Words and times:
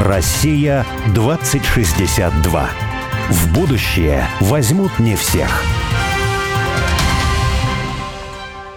Россия 0.00 0.84
2062. 1.14 2.68
В 3.30 3.54
будущее 3.54 4.28
возьмут 4.40 4.98
не 4.98 5.16
всех. 5.16 5.62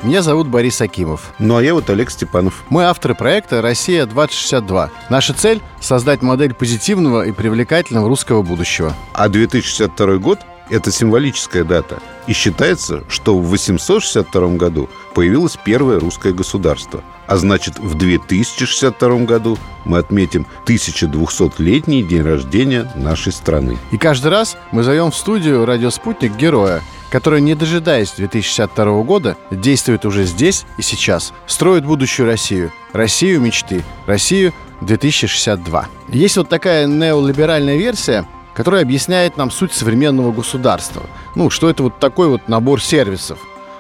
Меня 0.02 0.22
зовут 0.22 0.48
Борис 0.48 0.80
Акимов. 0.80 1.34
Ну 1.38 1.58
а 1.58 1.62
я 1.64 1.74
вот 1.74 1.90
Олег 1.90 2.10
Степанов. 2.10 2.64
Мы 2.70 2.86
авторы 2.86 3.16
проекта 3.16 3.62
«Россия-2062». 3.62 4.90
Наша 5.10 5.34
цель– 5.34 5.62
создать 5.82 6.22
модель 6.22 6.54
позитивного 6.54 7.28
и 7.28 7.34
привлекательного 7.34 8.08
русского 8.08 8.42
будущего. 8.42 8.96
А 9.14 9.28
2062 9.28 10.18
год– 10.20 10.40
это 10.70 10.90
символическая 10.90 11.66
дата. 11.66 12.00
И 12.28 12.34
считается, 12.34 13.04
что 13.10 13.38
в 13.38 13.50
862 13.50 14.48
году 14.56 14.90
появилось 15.14 15.58
первое 15.62 16.00
русское 16.00 16.32
государство. 16.32 17.04
А 17.30 17.38
значит, 17.38 17.78
в 17.78 17.94
2062 17.94 19.20
году 19.20 19.60
мы 19.86 20.00
отметим 20.00 20.48
1200-летний 20.66 22.02
день 22.02 22.24
рождения 22.24 22.92
нашей 22.96 23.32
страны. 23.32 23.78
И 23.92 24.00
каждый 24.00 24.30
раз 24.30 24.58
мы 24.72 24.82
зовем 24.82 25.12
в 25.12 25.16
студию 25.16 25.64
«Радио 25.64 25.92
Спутник» 25.92 26.36
героя, 26.36 26.82
который, 27.12 27.42
не 27.42 27.54
дожидаясь 27.54 28.14
2062 28.14 29.04
года, 29.04 29.38
действует 29.52 30.06
уже 30.06 30.26
здесь 30.26 30.66
и 30.80 30.82
сейчас, 30.82 31.32
строит 31.46 31.86
будущую 31.86 32.26
Россию, 32.26 32.72
Россию 32.94 33.42
мечты, 33.42 33.84
Россию 34.08 34.52
2062. 34.82 35.88
Есть 36.08 36.38
вот 36.38 36.50
такая 36.50 36.88
неолиберальная 36.88 37.78
версия, 37.78 38.28
которая 38.56 38.82
объясняет 38.82 39.38
нам 39.38 39.52
суть 39.52 39.74
современного 39.74 40.32
государства. 40.32 41.04
Ну, 41.36 41.52
что 41.52 41.70
это 41.70 41.84
вот 41.84 42.00
такой 42.00 42.28
вот 42.28 42.48
набор 42.48 42.82
сервисов. 42.82 43.38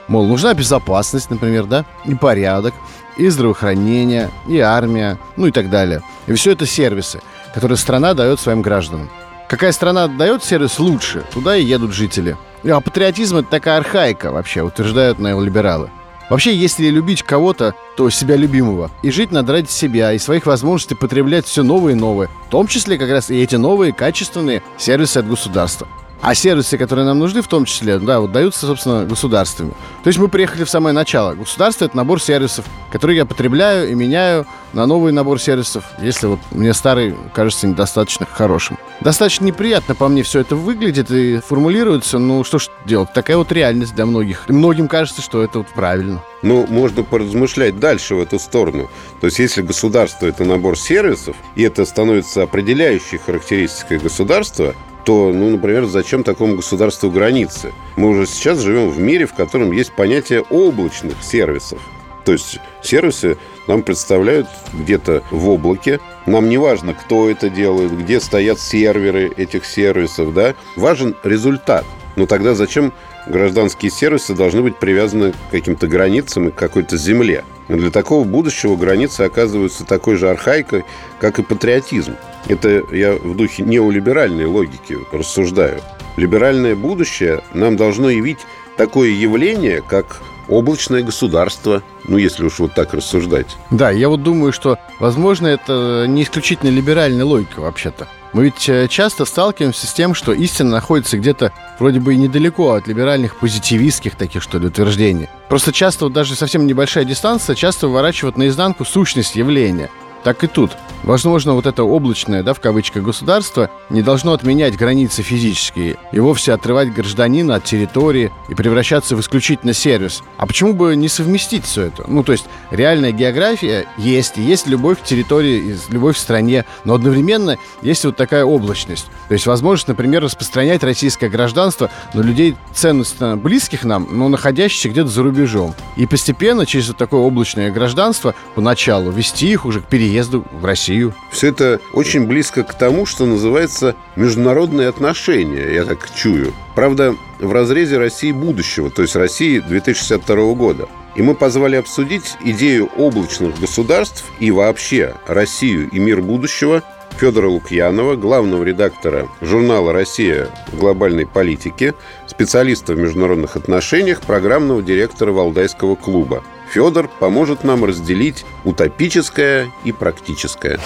Мол, 0.07 0.27
нужна 0.27 0.53
безопасность, 0.53 1.31
например, 1.31 1.65
да, 1.65 1.85
и 2.05 2.13
порядок, 2.15 2.73
и 3.19 3.27
здравоохранение, 3.27 4.31
и 4.47 4.59
армия, 4.59 5.19
ну 5.35 5.47
и 5.47 5.51
так 5.51 5.69
далее. 5.69 6.01
И 6.25 6.33
все 6.33 6.51
это 6.51 6.65
сервисы, 6.65 7.19
которые 7.53 7.77
страна 7.77 8.13
дает 8.13 8.39
своим 8.39 8.61
гражданам. 8.61 9.09
Какая 9.49 9.71
страна 9.71 10.07
дает 10.07 10.43
сервис 10.43 10.79
лучше, 10.79 11.23
туда 11.33 11.55
и 11.57 11.63
едут 11.63 11.93
жители. 11.93 12.37
А 12.63 12.79
патриотизм– 12.79 13.37
это 13.37 13.49
такая 13.49 13.77
архаика 13.77 14.31
вообще, 14.31 14.61
утверждают 14.61 15.19
неолибералы. 15.19 15.89
Вообще, 16.29 16.55
если 16.55 16.87
любить 16.89 17.23
кого-то, 17.23 17.73
то 17.97 18.09
себя 18.09 18.35
любимого. 18.35 18.91
И 19.01 19.09
жить 19.09 19.31
надо 19.31 19.53
ради 19.53 19.69
себя 19.69 20.13
и 20.13 20.19
своих 20.19 20.45
возможностей 20.45 20.95
потреблять 20.95 21.45
все 21.45 21.63
новые 21.63 21.95
и 21.95 21.99
новые. 21.99 22.29
В 22.47 22.51
том 22.51 22.67
числе 22.67 22.97
как 22.97 23.09
раз 23.09 23.31
и 23.31 23.41
эти 23.41 23.55
новые 23.55 23.93
качественные 23.93 24.61
сервисы 24.77 25.17
от 25.17 25.27
государства. 25.27 25.87
А 26.21 26.35
сервисы, 26.35 26.77
которые 26.77 27.05
нам 27.05 27.19
нужны, 27.19 27.41
в 27.41 27.47
том 27.47 27.65
числе, 27.65 27.97
да, 27.97 28.19
вот 28.19 28.31
даются, 28.31 28.65
собственно, 28.65 29.05
государствами. 29.05 29.71
То 30.03 30.07
есть 30.07 30.19
мы 30.19 30.27
приехали 30.27 30.65
в 30.65 30.69
самое 30.69 30.93
начало. 30.93 31.33
Государство— 31.33 31.85
это 31.85 31.95
набор 31.95 32.21
сервисов, 32.21 32.65
которые 32.91 33.17
я 33.17 33.25
потребляю 33.25 33.89
и 33.89 33.95
меняю 33.95 34.45
на 34.73 34.85
новый 34.85 35.13
набор 35.13 35.39
сервисов, 35.39 35.85
если 36.01 36.27
вот 36.27 36.39
мне 36.51 36.73
старый 36.73 37.15
кажется 37.33 37.67
недостаточно 37.67 38.27
хорошим. 38.29 38.77
Достаточно 39.01 39.45
неприятно 39.45 39.95
по 39.95 40.09
мне 40.09 40.23
все 40.23 40.41
это 40.41 40.55
выглядит 40.55 41.09
и 41.09 41.39
формулируется, 41.39 42.19
ну 42.19 42.43
что 42.43 42.59
ж 42.59 42.69
делать, 42.85 43.13
такая 43.13 43.37
вот 43.37 43.51
реальность 43.51 43.95
для 43.95 44.05
многих. 44.05 44.43
И 44.49 44.51
многим 44.51 44.89
кажется, 44.89 45.21
что 45.21 45.41
это 45.41 45.59
вот 45.59 45.67
правильно. 45.67 46.21
Ну, 46.41 46.65
можно 46.67 47.03
поразмышлять 47.03 47.79
дальше 47.79 48.15
в 48.15 48.19
эту 48.19 48.39
сторону. 48.39 48.89
То 49.21 49.25
есть, 49.25 49.39
если 49.39 49.61
государство– 49.61 50.25
это 50.27 50.43
набор 50.45 50.77
сервисов, 50.77 51.35
и 51.55 51.63
это 51.63 51.85
становится 51.85 52.43
определяющей 52.43 53.17
характеристикой 53.17 53.99
государства, 53.99 54.73
то, 55.05 55.31
ну, 55.33 55.49
например, 55.49 55.85
зачем 55.85 56.23
такому 56.23 56.55
государству 56.57 57.09
границы? 57.09 57.73
Мы 57.95 58.09
уже 58.09 58.25
сейчас 58.25 58.59
живем 58.59 58.89
в 58.89 58.99
мире, 58.99 59.25
в 59.25 59.33
котором 59.33 59.71
есть 59.71 59.93
понятие 59.93 60.41
облачных 60.41 61.15
сервисов. 61.21 61.79
То 62.25 62.33
есть 62.33 62.59
сервисы 62.83 63.37
нам 63.67 63.81
представляют 63.81 64.47
где-то 64.73 65.23
в 65.31 65.49
облаке. 65.49 65.99
Нам 66.25 66.49
не 66.49 66.57
важно, 66.57 66.93
кто 66.93 67.29
это 67.29 67.49
делает, 67.49 67.97
где 67.97 68.19
стоят 68.19 68.59
серверы 68.59 69.31
этих 69.35 69.65
сервисов, 69.65 70.33
да. 70.33 70.53
Важен 70.75 71.15
результат. 71.23 71.85
Но 72.15 72.25
тогда 72.25 72.53
зачем 72.53 72.93
гражданские 73.27 73.91
сервисы 73.91 74.33
должны 74.33 74.61
быть 74.61 74.77
привязаны 74.77 75.31
к 75.31 75.51
каким-то 75.51 75.87
границам 75.87 76.49
и 76.49 76.51
к 76.51 76.55
какой-то 76.55 76.97
земле? 76.97 77.43
Но 77.67 77.77
для 77.77 77.91
такого 77.91 78.23
будущего 78.23 78.75
границы 78.75 79.21
оказываются 79.21 79.85
такой 79.85 80.15
же 80.15 80.29
архаикой, 80.29 80.83
как 81.19 81.39
и 81.39 81.43
патриотизм. 81.43 82.15
Это 82.47 82.83
я 82.91 83.13
в 83.13 83.35
духе 83.35 83.63
неолиберальной 83.63 84.45
логики 84.45 84.97
рассуждаю. 85.11 85.81
Либеральное 86.17 86.75
будущее 86.75 87.41
нам 87.53 87.77
должно 87.77 88.09
явить 88.09 88.39
такое 88.75 89.09
явление, 89.09 89.81
как 89.81 90.21
облачное 90.49 91.03
государство, 91.03 91.83
ну, 92.07 92.17
если 92.17 92.43
уж 92.43 92.59
вот 92.59 92.73
так 92.73 92.93
рассуждать. 92.93 93.55
Да, 93.71 93.91
я 93.91 94.09
вот 94.09 94.23
думаю, 94.23 94.51
что, 94.51 94.77
возможно, 94.99 95.47
это 95.47 96.05
не 96.07 96.23
исключительно 96.23 96.69
либеральная 96.69 97.25
логика 97.25 97.59
вообще-то. 97.59 98.07
Мы 98.31 98.45
ведь 98.45 98.69
э, 98.69 98.87
часто 98.87 99.25
сталкиваемся 99.25 99.87
с 99.87 99.93
тем, 99.93 100.13
что 100.13 100.33
истина 100.33 100.69
находится 100.69 101.17
где-то 101.17 101.51
вроде 101.79 101.99
бы 101.99 102.13
и 102.13 102.17
недалеко 102.17 102.73
от 102.73 102.87
либеральных 102.87 103.39
позитивистских 103.39 104.15
таких, 104.15 104.43
что 104.43 104.59
ли, 104.59 104.67
утверждений. 104.67 105.29
Просто 105.47 105.73
часто 105.73 106.05
вот 106.05 106.13
даже 106.13 106.35
совсем 106.35 106.67
небольшая 106.67 107.05
дистанция 107.05 107.55
часто 107.55 107.87
выворачивает 107.87 108.37
наизнанку 108.37 108.85
сущность 108.85 109.35
явления– 109.35 109.89
так 110.23 110.43
и 110.43 110.47
тут. 110.47 110.71
Возможно, 111.03 111.53
вот 111.53 111.65
это 111.65 111.83
облачное, 111.83 112.43
да, 112.43 112.53
в 112.53 112.59
кавычках, 112.59 113.03
государство 113.03 113.69
не 113.89 114.01
должно 114.01 114.33
отменять 114.33 114.75
границы 114.75 115.23
физические 115.23 115.97
и 116.11 116.19
вовсе 116.19 116.51
отрывать 116.51 116.93
гражданина 116.93 117.55
от 117.55 117.63
территории 117.63 118.31
и 118.49 118.53
превращаться 118.53 119.15
в 119.15 119.21
исключительно 119.21 119.73
сервис. 119.73 120.21
А 120.37 120.45
почему 120.45 120.73
бы 120.73 120.95
не 120.95 121.07
совместить 121.07 121.63
все 121.63 121.83
это? 121.83 122.03
Ну, 122.07 122.23
то 122.23 122.33
есть 122.33 122.45
реальная 122.69 123.13
география 123.13 123.87
есть, 123.97 124.37
и 124.37 124.41
есть 124.41 124.67
любовь 124.67 124.99
к 124.99 125.03
территории, 125.03 125.77
любовь 125.87 126.17
в 126.17 126.19
стране, 126.19 126.65
но 126.83 126.95
одновременно 126.95 127.57
есть 127.81 128.03
вот 128.03 128.17
такая 128.17 128.43
облачность. 128.43 129.05
То 129.29 129.33
есть 129.33 129.47
возможность, 129.47 129.87
например, 129.87 130.23
распространять 130.23 130.83
российское 130.83 131.29
гражданство 131.29 131.89
на 132.13 132.21
людей 132.21 132.57
ценностно 132.73 133.37
близких 133.37 133.85
нам, 133.85 134.07
но 134.11 134.27
находящихся 134.27 134.89
где-то 134.89 135.07
за 135.07 135.23
рубежом. 135.23 135.73
И 135.95 136.05
постепенно 136.05 136.65
через 136.65 136.89
вот 136.89 136.97
такое 136.97 137.21
облачное 137.21 137.71
гражданство 137.71 138.35
поначалу 138.53 139.11
вести 139.11 139.49
их 139.49 139.65
уже 139.65 139.79
к 139.79 139.85
переезду 139.85 140.08
переезду 140.09 140.43
в 140.51 140.65
Россию. 140.65 141.13
Все 141.31 141.49
это 141.49 141.79
очень 141.93 142.25
близко 142.25 142.63
к 142.63 142.73
тому, 142.73 143.05
что 143.05 143.25
называется 143.25 143.95
международные 144.15 144.87
отношения, 144.87 145.71
я 145.71 145.85
так 145.85 146.09
чую. 146.15 146.53
Правда, 146.75 147.15
в 147.39 147.53
разрезе 147.53 147.97
России 147.97 148.31
будущего, 148.31 148.89
то 148.89 149.03
есть 149.03 149.15
России 149.15 149.59
2062 149.59 150.53
года. 150.53 150.87
И 151.15 151.21
мы 151.21 151.35
позвали 151.35 151.75
обсудить 151.75 152.37
идею 152.43 152.89
облачных 152.97 153.59
государств 153.59 154.25
и 154.39 154.51
вообще 154.51 155.15
Россию 155.27 155.89
и 155.91 155.99
мир 155.99 156.21
будущего 156.21 156.81
Федора 157.19 157.47
Лукьянова, 157.47 158.15
главного 158.15 158.63
редактора 158.63 159.27
журнала 159.41 159.91
«Россия 159.93 160.47
в 160.71 160.79
глобальной 160.79 161.27
политике», 161.27 161.93
специалиста 162.27 162.93
в 162.93 162.97
международных 162.97 163.57
отношениях, 163.57 164.21
программного 164.21 164.81
директора 164.81 165.33
Валдайского 165.33 165.95
клуба. 165.95 166.43
Федор 166.71 167.09
поможет 167.19 167.63
нам 167.63 167.83
разделить 167.83 168.45
утопическое 168.63 169.71
и 169.85 169.91
практическое. 169.91 170.79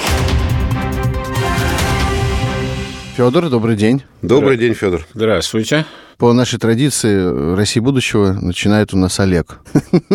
Федор, 3.18 3.50
добрый 3.50 3.76
день. 3.76 4.04
Добрый 4.22 4.58
день, 4.58 4.74
Федор. 4.74 5.06
Здравствуйте. 5.14 5.86
По 6.24 6.32
нашей 6.32 6.58
традиции 6.58 7.54
России 7.54 7.82
будущего 7.82 8.32
начинает 8.32 8.94
у 8.94 8.98
нас 8.98 9.20
Олег. 9.20 9.60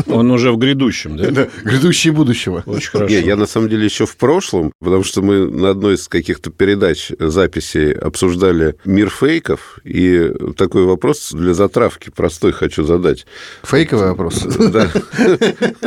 Он 0.06 0.30
уже 0.30 0.52
в 0.52 0.56
грядущем, 0.56 1.19
да? 1.19 1.30
Да, 1.30 1.48
грядущее 1.62 2.14
будущего. 2.14 2.62
Очень 2.64 2.88
хорошо. 2.88 3.14
Не, 3.14 3.20
я 3.20 3.36
на 3.36 3.44
самом 3.44 3.69
деле 3.69 3.84
еще 3.84 4.06
в 4.06 4.16
прошлом, 4.16 4.72
потому 4.80 5.04
что 5.04 5.20
мы 5.20 5.50
на 5.50 5.68
одной 5.68 5.97
из 5.97 6.08
каких-то 6.08 6.50
передач 6.50 7.12
записей 7.18 7.92
обсуждали 7.92 8.76
мир 8.86 9.10
фейков, 9.10 9.80
и 9.84 10.32
такой 10.56 10.86
вопрос 10.86 11.30
для 11.32 11.52
затравки 11.52 12.08
простой 12.08 12.52
хочу 12.52 12.84
задать. 12.84 13.26
Фейковый 13.64 14.08
вопрос? 14.08 14.44
Да. 14.44 14.91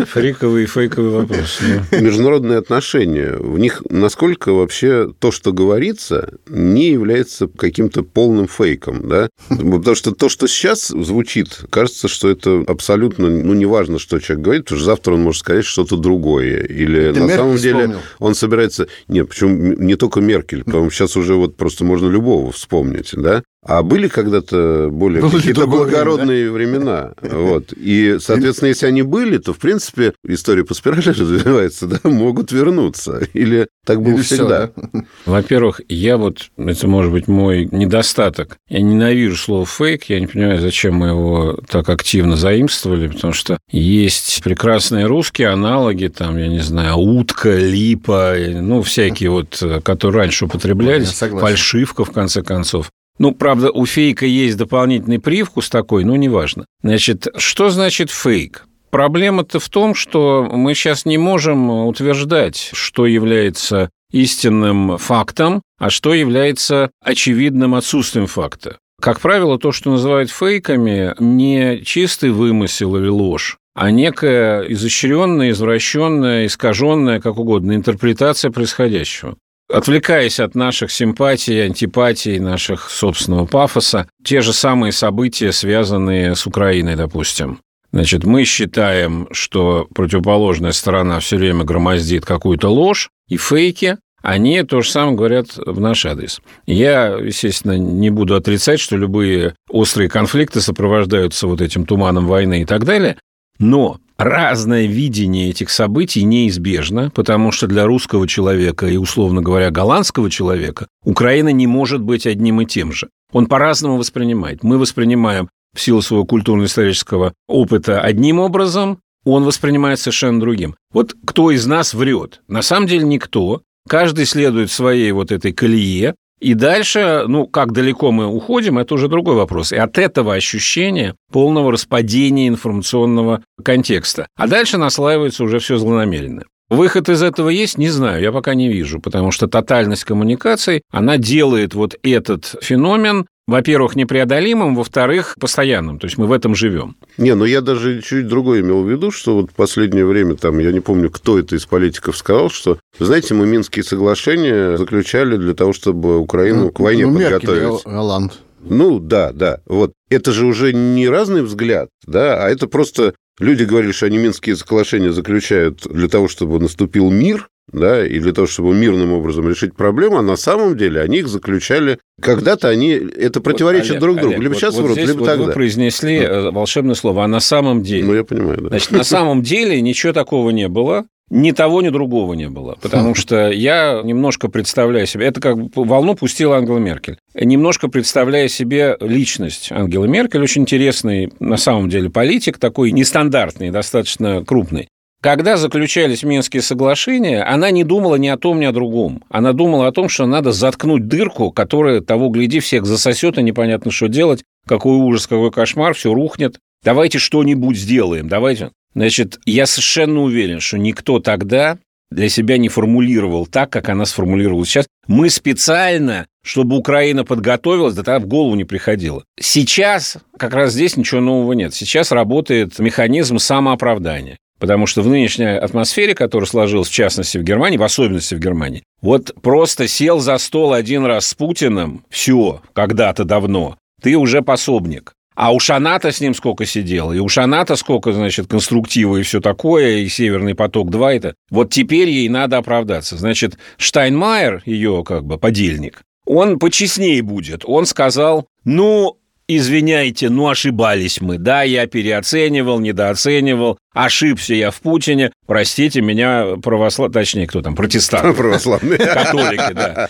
Фриковый 0.06 0.66
и 0.66 0.68
фейковый 0.68 1.10
вопрос. 1.10 1.62
Международные 1.90 2.60
отношения, 2.60 3.38
в 3.40 3.58
них 3.58 3.82
насколько 3.90 4.54
вообще 4.54 5.12
то, 5.18 5.32
что 5.32 5.52
говорится, 5.52 6.32
не 6.48 6.90
является 6.92 7.48
каким-то 7.48 8.04
полным 8.04 8.48
фейком, 8.48 9.10
да? 9.10 9.28
Потому 9.50 9.96
что 9.96 10.11
то, 10.18 10.30
что 10.30 10.48
сейчас 10.48 10.88
звучит, 10.88 11.62
кажется, 11.70 12.08
что 12.08 12.30
это 12.30 12.64
абсолютно, 12.68 13.30
ну, 13.30 13.54
неважно, 13.54 14.00
что 14.00 14.20
человек 14.20 14.44
говорит, 14.44 14.64
потому 14.66 14.80
что 14.80 14.86
завтра 14.86 15.14
он 15.14 15.24
может 15.24 15.42
сказать 15.42 15.66
что-то 15.66 15.98
другое. 15.98 16.64
Или 16.64 17.12
Ты 17.12 17.20
на 17.20 17.26
Меркель 17.26 17.36
самом 17.38 17.58
деле 17.58 17.80
вспомнил? 17.80 18.00
он 18.20 18.36
собирается... 18.36 18.88
Нет, 19.08 19.30
причем 19.30 19.86
не 19.86 19.96
только 19.96 20.22
Меркель, 20.22 20.64
потому 20.64 20.90
что 20.90 21.00
сейчас 21.00 21.18
уже 21.18 21.36
вот 21.36 21.56
просто 21.56 21.84
можно 21.84 22.08
любого 22.08 22.52
вспомнить, 22.52 23.12
да? 23.14 23.44
А 23.64 23.84
были 23.84 24.08
когда-то 24.08 24.90
более 24.92 25.22
Было 25.22 25.32
ли 25.32 25.38
какие-то 25.38 25.62
другое 25.62 25.84
время, 25.84 26.04
благородные 26.04 26.52
времена. 26.52 27.14
Вот. 27.22 27.74
И, 27.74 28.18
соответственно, 28.20 28.70
если 28.70 28.88
они 28.88 29.04
были, 29.04 29.38
то, 29.38 29.54
в 29.54 29.60
принципе, 29.60 30.14
история 30.28 30.66
по 30.66 30.74
спирали 30.74 31.02
развивается, 31.08 31.86
да, 31.86 32.00
могут 32.04 32.52
вернуться. 32.52 33.22
Или 33.34 33.68
так 33.86 34.02
было 34.02 34.16
Или 34.16 34.22
всегда. 34.24 34.72
да? 34.76 35.04
Во-первых, 35.28 35.82
я 35.90 36.18
вот, 36.18 36.50
это 36.58 36.88
может 36.88 37.12
быть 37.12 37.28
мой 37.28 37.70
недостаток, 37.72 38.58
я 38.68 38.82
ненавижу 38.82 39.36
слово 39.36 39.68
«фейк», 39.68 40.06
я 40.06 40.20
не 40.20 40.26
понимаю, 40.26 40.60
зачем 40.60 40.96
мы 40.96 41.10
его 41.10 41.60
так 41.70 41.88
активно 41.90 42.38
заимствовали, 42.38 43.10
потому 43.10 43.34
что 43.34 43.60
есть 43.70 44.42
прекрасные 44.44 45.06
русские 45.06 45.50
аналоги, 45.50 46.08
там, 46.08 46.36
я 46.38 46.48
не 46.48 46.62
знаю, 46.62 46.98
утка, 46.98 47.56
липа, 47.56 48.36
ну, 48.38 48.82
всякие 48.82 49.30
вот, 49.30 49.62
которые 49.84 50.24
раньше 50.24 50.46
употреблялись, 50.46 51.12
фальшивка, 51.14 52.06
в 52.06 52.12
конце 52.12 52.42
концов. 52.42 52.90
Ну, 53.22 53.36
правда, 53.36 53.70
у 53.70 53.86
фейка 53.86 54.26
есть 54.26 54.58
дополнительный 54.58 55.20
привкус 55.20 55.70
такой, 55.70 56.04
но 56.06 56.16
неважно. 56.16 56.66
Значит, 56.82 57.28
что 57.38 57.70
значит 57.70 58.10
фейк? 58.10 58.66
Проблема-то 58.90 59.60
в 59.60 59.70
том, 59.70 59.94
что 59.94 60.50
мы 60.52 60.74
сейчас 60.74 61.06
не 61.06 61.20
можем 61.20 61.70
утверждать, 61.70 62.72
что 62.74 63.06
является 63.06 63.92
истинным 64.12 64.98
фактом, 64.98 65.62
а 65.78 65.92
что 65.92 66.16
является 66.16 66.90
очевидным 67.06 67.76
отсутствием 67.76 68.26
факта. 68.26 68.80
Как 69.00 69.20
правило, 69.20 69.60
то, 69.60 69.72
что 69.72 69.92
называют 69.92 70.32
фейками, 70.32 71.14
не 71.20 71.84
чистый 71.86 72.32
вымысел 72.32 72.96
или 72.96 73.08
ложь, 73.08 73.60
а 73.76 73.92
некая 73.92 74.64
изощренная, 74.64 75.52
извращенная, 75.52 76.48
искаженная, 76.48 77.22
как 77.22 77.38
угодно, 77.38 77.76
интерпретация 77.76 78.50
происходящего. 78.50 79.38
Отвлекаясь 79.72 80.40
от 80.40 80.54
наших 80.54 80.92
симпатий, 80.92 81.66
антипатий, 81.66 82.40
наших 82.40 82.90
собственного 82.90 83.46
пафоса, 83.46 84.08
те 84.24 84.42
же 84.42 84.54
самые 84.54 84.92
события, 84.92 85.52
связанные 85.52 86.36
с 86.36 86.46
Украиной, 86.46 86.96
допустим. 86.96 87.60
Значит, 87.94 88.24
мы 88.24 88.44
считаем, 88.46 89.28
что 89.32 89.88
противоположная 89.94 90.72
сторона 90.72 91.20
все 91.20 91.38
время 91.38 91.64
громоздит 91.64 92.26
какую-то 92.26 92.70
ложь 92.70 93.10
и 93.28 93.38
фейки, 93.38 93.98
они 94.22 94.62
то 94.64 94.82
же 94.82 94.90
самое 94.90 95.18
говорят 95.18 95.58
в 95.58 95.80
наш 95.80 96.06
адрес. 96.06 96.42
Я, 96.68 97.18
естественно, 97.18 97.78
не 97.78 98.10
буду 98.10 98.36
отрицать, 98.36 98.80
что 98.80 98.96
любые 98.96 99.56
острые 99.70 100.10
конфликты 100.10 100.62
сопровождаются 100.62 101.48
вот 101.48 101.60
этим 101.60 101.86
туманом 101.86 102.28
войны 102.28 102.62
и 102.62 102.66
так 102.66 102.86
далее, 102.86 103.18
но 103.60 104.00
разное 104.18 104.86
видение 104.86 105.50
этих 105.50 105.70
событий 105.70 106.24
неизбежно, 106.24 107.12
потому 107.14 107.52
что 107.52 107.68
для 107.68 107.86
русского 107.86 108.28
человека 108.28 108.88
и, 108.88 108.98
условно 108.98 109.42
говоря, 109.42 109.72
голландского 109.72 110.30
человека 110.30 110.88
Украина 111.04 111.50
не 111.50 111.68
может 111.68 112.02
быть 112.02 112.28
одним 112.28 112.62
и 112.62 112.66
тем 112.66 112.92
же. 112.92 113.10
Он 113.32 113.48
по-разному 113.48 113.98
воспринимает. 113.98 114.64
Мы 114.64 114.78
воспринимаем 114.78 115.50
в 115.74 115.82
силу 115.82 116.02
своего 116.02 116.26
культурно-исторического 116.26 117.34
опыта 117.48 118.02
одним 118.02 118.40
образом, 118.40 119.00
он 119.24 119.44
воспринимает 119.44 120.00
совершенно 120.00 120.40
другим. 120.40 120.76
Вот 120.92 121.16
кто 121.26 121.52
из 121.52 121.66
нас 121.66 121.94
врет? 121.94 122.42
На 122.48 122.62
самом 122.62 122.88
деле 122.88 123.06
никто. 123.06 123.62
Каждый 123.88 124.26
следует 124.26 124.72
своей 124.72 125.12
вот 125.12 125.32
этой 125.32 125.54
колее, 125.54 126.16
и 126.42 126.56
дальше, 126.56 127.26
ну, 127.28 127.46
как 127.46 127.72
далеко 127.72 128.12
мы 128.12 128.26
уходим, 128.26 128.80
это 128.80 128.96
уже 128.96 129.08
другой 129.08 129.36
вопрос. 129.36 129.72
И 129.72 129.78
от 129.78 129.98
этого 130.00 130.34
ощущения 130.34 131.16
полного 131.32 131.72
распадения 131.72 132.48
информационного 132.48 133.44
контекста. 133.64 134.28
А 134.36 134.48
дальше 134.48 134.78
наслаивается 134.78 135.44
уже 135.44 135.60
все 135.60 135.78
злонамеренно. 135.78 136.44
Выход 136.72 137.10
из 137.10 137.22
этого 137.22 137.50
есть? 137.50 137.78
Не 137.78 137.90
знаю, 137.90 138.22
я 138.22 138.32
пока 138.32 138.56
не 138.56 138.70
вижу, 138.70 139.00
потому 139.00 139.32
что 139.32 139.48
тотальность 139.48 140.04
коммуникаций, 140.04 140.82
она 140.90 141.18
делает 141.18 141.76
вот 141.76 141.96
этот 142.02 142.56
феномен 142.62 143.28
во-первых, 143.52 143.96
непреодолимым, 143.96 144.76
во-вторых, 144.76 145.36
постоянным. 145.40 146.00
То 146.00 146.06
есть 146.06 146.18
мы 146.18 146.26
в 146.26 146.32
этом 146.32 146.56
живем. 146.56 146.96
Не, 147.18 147.36
ну 147.36 147.46
я 147.46 147.62
даже 147.62 148.02
чуть 148.02 148.28
другое 148.28 148.62
имел 148.62 148.82
в 148.84 148.90
виду, 148.90 149.12
что 149.12 149.36
вот 149.36 149.52
в 149.52 149.54
последнее 149.54 150.06
время, 150.06 150.36
там, 150.36 150.58
я 150.60 150.72
не 150.72 150.80
помню, 150.80 151.10
кто 151.10 151.38
это 151.38 151.56
из 151.56 151.66
политиков 151.66 152.18
сказал, 152.18 152.50
что, 152.50 152.80
знаете, 153.00 153.34
мы 153.34 153.46
Минские 153.46 153.84
соглашения 153.84 154.78
заключали 154.78 155.38
для 155.38 155.54
того, 155.54 155.74
чтобы 155.74 156.18
Украину 156.18 156.72
к 156.72 156.80
войне 156.80 157.06
ну, 157.06 157.20
Меркель, 157.20 157.48
подготовить. 157.48 157.84
Голланд. 157.86 158.34
Ну, 158.64 159.00
да, 159.00 159.32
да. 159.32 159.60
Вот 159.66 159.94
это 160.10 160.32
же 160.32 160.46
уже 160.46 160.74
не 160.74 161.10
разный 161.10 161.42
взгляд, 161.42 161.90
да, 162.06 162.44
а 162.44 162.50
это 162.50 162.68
просто 162.68 163.16
люди 163.40 163.64
говорили, 163.64 163.92
что 163.92 164.06
они 164.06 164.18
Минские 164.18 164.56
соглашения 164.56 165.12
заключают 165.12 165.82
для 165.90 166.08
того, 166.08 166.28
чтобы 166.28 166.60
наступил 166.60 167.10
мир, 167.10 167.48
да, 167.72 168.06
и 168.06 168.20
для 168.20 168.34
того, 168.34 168.48
чтобы 168.48 168.74
мирным 168.74 169.14
образом 169.14 169.48
решить 169.48 169.76
проблему, 169.76 170.18
а 170.18 170.22
на 170.22 170.36
самом 170.36 170.76
деле 170.76 171.02
они 171.02 171.20
их 171.20 171.28
заключали... 171.28 172.00
Когда-то 172.22 172.68
они... 172.68 172.92
Это 172.92 173.42
противоречит 173.42 173.92
Олег, 173.92 174.02
друг 174.02 174.16
другу. 174.18 174.34
Олег, 174.34 174.42
либо 174.42 174.54
вот, 174.54 174.60
сейчас 174.60 174.76
вот 174.76 174.84
врут, 174.84 174.98
здесь 174.98 175.08
либо 175.08 175.20
вот 175.20 175.26
тогда. 175.26 175.46
Вы 175.46 175.52
произнесли 175.54 176.18
э, 176.18 176.52
волшебное 176.52 176.96
слово, 176.96 177.24
а 177.24 177.28
на 177.28 177.40
самом 177.40 177.82
деле... 177.82 178.04
Ну, 178.04 178.14
я 178.14 178.24
понимаю, 178.24 178.62
да. 178.62 178.68
Значит, 178.70 178.92
на 178.92 179.04
самом 179.04 179.42
деле 179.42 179.82
ничего 179.82 180.12
такого 180.12 180.50
не 180.50 180.68
было. 180.68 181.06
Ни 181.30 181.52
того, 181.52 181.82
ни 181.82 181.88
другого 181.88 182.34
не 182.34 182.50
было. 182.50 182.78
Потому 182.82 183.16
что 183.16 183.50
я 183.50 184.02
немножко 184.04 184.50
представляю 184.50 185.08
себе... 185.08 185.28
Это 185.28 185.40
как 185.40 185.56
волну 185.76 186.16
пустила 186.16 186.58
Ангела 186.58 186.78
Меркель. 186.78 187.20
Немножко 187.34 187.88
представляя 187.88 188.50
себе 188.50 188.98
личность 189.00 189.72
Ангелы 189.72 190.10
Меркель, 190.10 190.42
очень 190.42 190.64
интересный 190.64 191.32
на 191.40 191.56
самом 191.56 191.90
деле 191.90 192.10
политик, 192.10 192.58
такой 192.58 192.92
нестандартный, 192.92 193.72
достаточно 193.72 194.44
крупный. 194.44 194.90
Когда 195.22 195.56
заключались 195.56 196.24
Минские 196.24 196.64
соглашения, 196.64 197.44
она 197.44 197.70
не 197.70 197.84
думала 197.84 198.16
ни 198.16 198.28
о 198.28 198.38
том, 198.38 198.60
ни 198.60 198.66
о 198.66 198.72
другом. 198.72 199.24
Она 199.30 199.54
думала 199.54 199.86
о 199.86 199.92
том, 199.92 200.10
что 200.10 200.26
надо 200.26 200.52
заткнуть 200.52 201.08
дырку, 201.08 201.52
которая, 201.52 202.02
того 202.02 202.30
гляди, 202.30 202.60
всех 202.60 202.88
засосет, 202.88 203.38
и 203.38 203.44
непонятно, 203.44 203.92
что 203.92 204.08
делать. 204.08 204.44
Какой 204.68 204.96
ужас, 204.98 205.28
какой 205.28 205.52
кошмар, 205.52 205.94
все 205.94 206.12
рухнет. 206.12 206.58
Давайте 206.84 207.20
что-нибудь 207.20 207.78
сделаем, 207.78 208.28
давайте. 208.28 208.72
Значит, 208.96 209.40
я 209.46 209.68
совершенно 209.68 210.22
уверен, 210.22 210.60
что 210.60 210.80
никто 210.80 211.20
тогда 211.20 211.78
для 212.10 212.28
себя 212.28 212.58
не 212.58 212.70
формулировал 212.70 213.46
так, 213.46 213.70
как 213.70 213.90
она 213.90 214.06
сформулировала 214.06 214.66
сейчас. 214.66 214.88
Мы 215.06 215.30
специально, 215.30 216.26
чтобы 216.44 216.76
Украина 216.78 217.24
подготовилась, 217.24 217.94
да 217.94 218.02
тогда 218.02 218.26
в 218.26 218.28
голову 218.28 218.56
не 218.56 218.64
приходило. 218.64 219.24
Сейчас 219.40 220.18
как 220.38 220.56
раз 220.56 220.74
здесь 220.74 220.98
ничего 220.98 221.22
нового 221.22 221.54
нет. 221.54 221.76
Сейчас 221.76 222.12
работает 222.12 222.80
механизм 222.80 223.38
самооправдания. 223.38 224.38
Потому 224.62 224.86
что 224.86 225.02
в 225.02 225.08
нынешней 225.08 225.58
атмосфере, 225.58 226.14
которая 226.14 226.48
сложилась, 226.48 226.88
в 226.88 226.94
частности, 226.94 227.40
в 227.40 227.44
Германии, 227.44 227.78
в 227.78 227.84
особенности 227.84 228.36
в 228.36 228.40
Германии, 228.40 228.84
вот 229.02 229.34
просто 229.42 229.88
сел 229.88 230.20
за 230.20 230.38
стол 230.38 230.74
один 230.74 231.04
раз 231.04 231.26
с 231.26 231.34
Путиным, 231.34 232.06
все, 232.12 232.62
когда-то 232.74 233.24
давно, 233.24 233.78
ты 234.04 234.16
уже 234.16 234.44
пособник. 234.44 235.14
А 235.36 235.52
уж 235.52 235.72
она-то 235.72 236.12
с 236.12 236.22
ним 236.22 236.36
сколько 236.36 236.68
сидела, 236.68 237.12
и 237.12 237.18
уж 237.18 237.40
она-то 237.40 237.76
сколько, 237.76 238.12
значит, 238.12 238.46
конструктива 238.46 239.18
и 239.18 239.24
все 239.24 239.42
такое, 239.42 239.98
и 239.98 240.08
«Северный 240.08 240.54
поток-2» 240.54 241.10
это. 241.10 241.34
Вот 241.50 241.72
теперь 241.72 242.10
ей 242.10 242.30
надо 242.30 242.58
оправдаться. 242.58 243.18
Значит, 243.18 243.58
Штайнмайер, 243.78 244.62
ее 244.68 245.04
как 245.04 245.26
бы 245.26 245.40
подельник, 245.40 246.04
он 246.28 246.60
почестнее 246.60 247.24
будет. 247.24 247.64
Он 247.66 247.88
сказал, 247.88 248.46
ну, 248.64 249.18
извиняйте, 249.58 250.30
ну 250.30 250.50
ошибались 250.50 251.22
мы. 251.22 251.38
Да, 251.38 251.64
я 251.64 251.88
переоценивал, 251.88 252.80
недооценивал, 252.80 253.78
ошибся 253.94 254.54
я 254.54 254.72
в 254.72 254.80
Путине. 254.82 255.32
Простите 255.48 256.02
меня, 256.02 256.58
православ... 256.62 257.12
точнее, 257.12 257.48
кто 257.48 257.62
там, 257.62 257.76
протестанты. 257.76 258.34
Православные. 258.38 258.98
Католики, 258.98 259.74
да. 259.74 260.10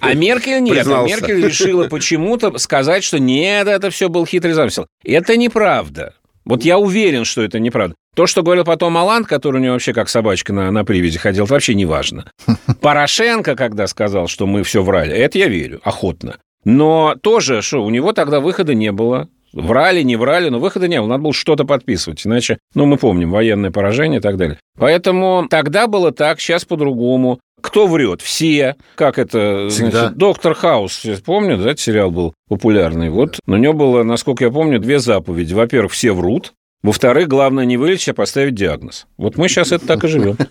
А 0.00 0.14
Меркель 0.14 0.62
нет. 0.62 0.86
А. 0.86 1.04
Меркель 1.04 1.44
решила 1.44 1.88
почему-то 1.88 2.56
сказать, 2.58 3.04
что 3.04 3.18
нет, 3.18 3.66
это 3.68 3.90
все 3.90 4.08
был 4.08 4.26
хитрый 4.26 4.54
замысел. 4.54 4.86
Это 5.04 5.36
неправда. 5.36 6.14
Вот 6.44 6.64
я 6.64 6.78
уверен, 6.78 7.24
что 7.26 7.42
это 7.42 7.58
неправда. 7.58 7.94
То, 8.16 8.26
что 8.26 8.42
говорил 8.42 8.64
потом 8.64 8.96
Алан, 8.96 9.24
который 9.24 9.58
у 9.58 9.60
него 9.60 9.74
вообще 9.74 9.92
как 9.92 10.08
собачка 10.08 10.52
на, 10.52 10.70
на 10.70 10.82
привязи 10.82 11.18
ходил, 11.18 11.44
это 11.44 11.52
вообще 11.52 11.74
не 11.74 11.84
важно. 11.84 12.24
Порошенко, 12.80 13.54
когда 13.54 13.86
сказал, 13.86 14.28
что 14.28 14.46
мы 14.46 14.62
все 14.62 14.82
врали, 14.82 15.14
это 15.14 15.38
я 15.38 15.46
верю, 15.46 15.80
охотно. 15.84 16.38
Но 16.64 17.14
тоже, 17.20 17.62
что 17.62 17.84
у 17.84 17.90
него 17.90 18.12
тогда 18.12 18.40
выхода 18.40 18.74
не 18.74 18.92
было. 18.92 19.28
Врали, 19.52 20.02
не 20.02 20.16
врали, 20.16 20.50
но 20.50 20.58
выхода 20.58 20.88
не 20.88 21.00
было. 21.00 21.08
Надо 21.08 21.22
было 21.22 21.32
что-то 21.32 21.64
подписывать. 21.64 22.26
Иначе, 22.26 22.58
ну, 22.74 22.86
мы 22.86 22.96
помним, 22.96 23.30
военное 23.30 23.70
поражение 23.70 24.18
и 24.20 24.22
так 24.22 24.36
далее. 24.36 24.58
Поэтому 24.78 25.46
тогда 25.48 25.86
было 25.86 26.12
так, 26.12 26.40
сейчас 26.40 26.64
по-другому. 26.64 27.40
Кто 27.60 27.86
врет? 27.86 28.20
Все. 28.20 28.76
Как 28.94 29.18
это? 29.18 29.68
Всегда. 29.70 30.00
Значит, 30.00 30.18
Доктор 30.18 30.54
Хаус, 30.54 31.04
помню, 31.24 31.56
да, 31.58 31.74
сериал 31.76 32.10
был 32.10 32.34
популярный. 32.48 33.10
Вот 33.10 33.40
на 33.46 33.56
него 33.56 33.72
было, 33.72 34.02
насколько 34.02 34.44
я 34.44 34.50
помню, 34.50 34.78
две 34.78 34.98
заповеди. 35.00 35.54
Во-первых, 35.54 35.92
все 35.92 36.12
врут. 36.12 36.52
Во-вторых, 36.82 37.26
главное 37.26 37.64
не 37.64 37.76
вылечить, 37.76 38.10
а 38.10 38.14
поставить 38.14 38.54
диагноз. 38.54 39.06
Вот 39.16 39.36
мы 39.36 39.48
сейчас 39.48 39.72
это 39.72 39.86
так 39.86 40.04
и 40.04 40.08
живем. 40.08 40.36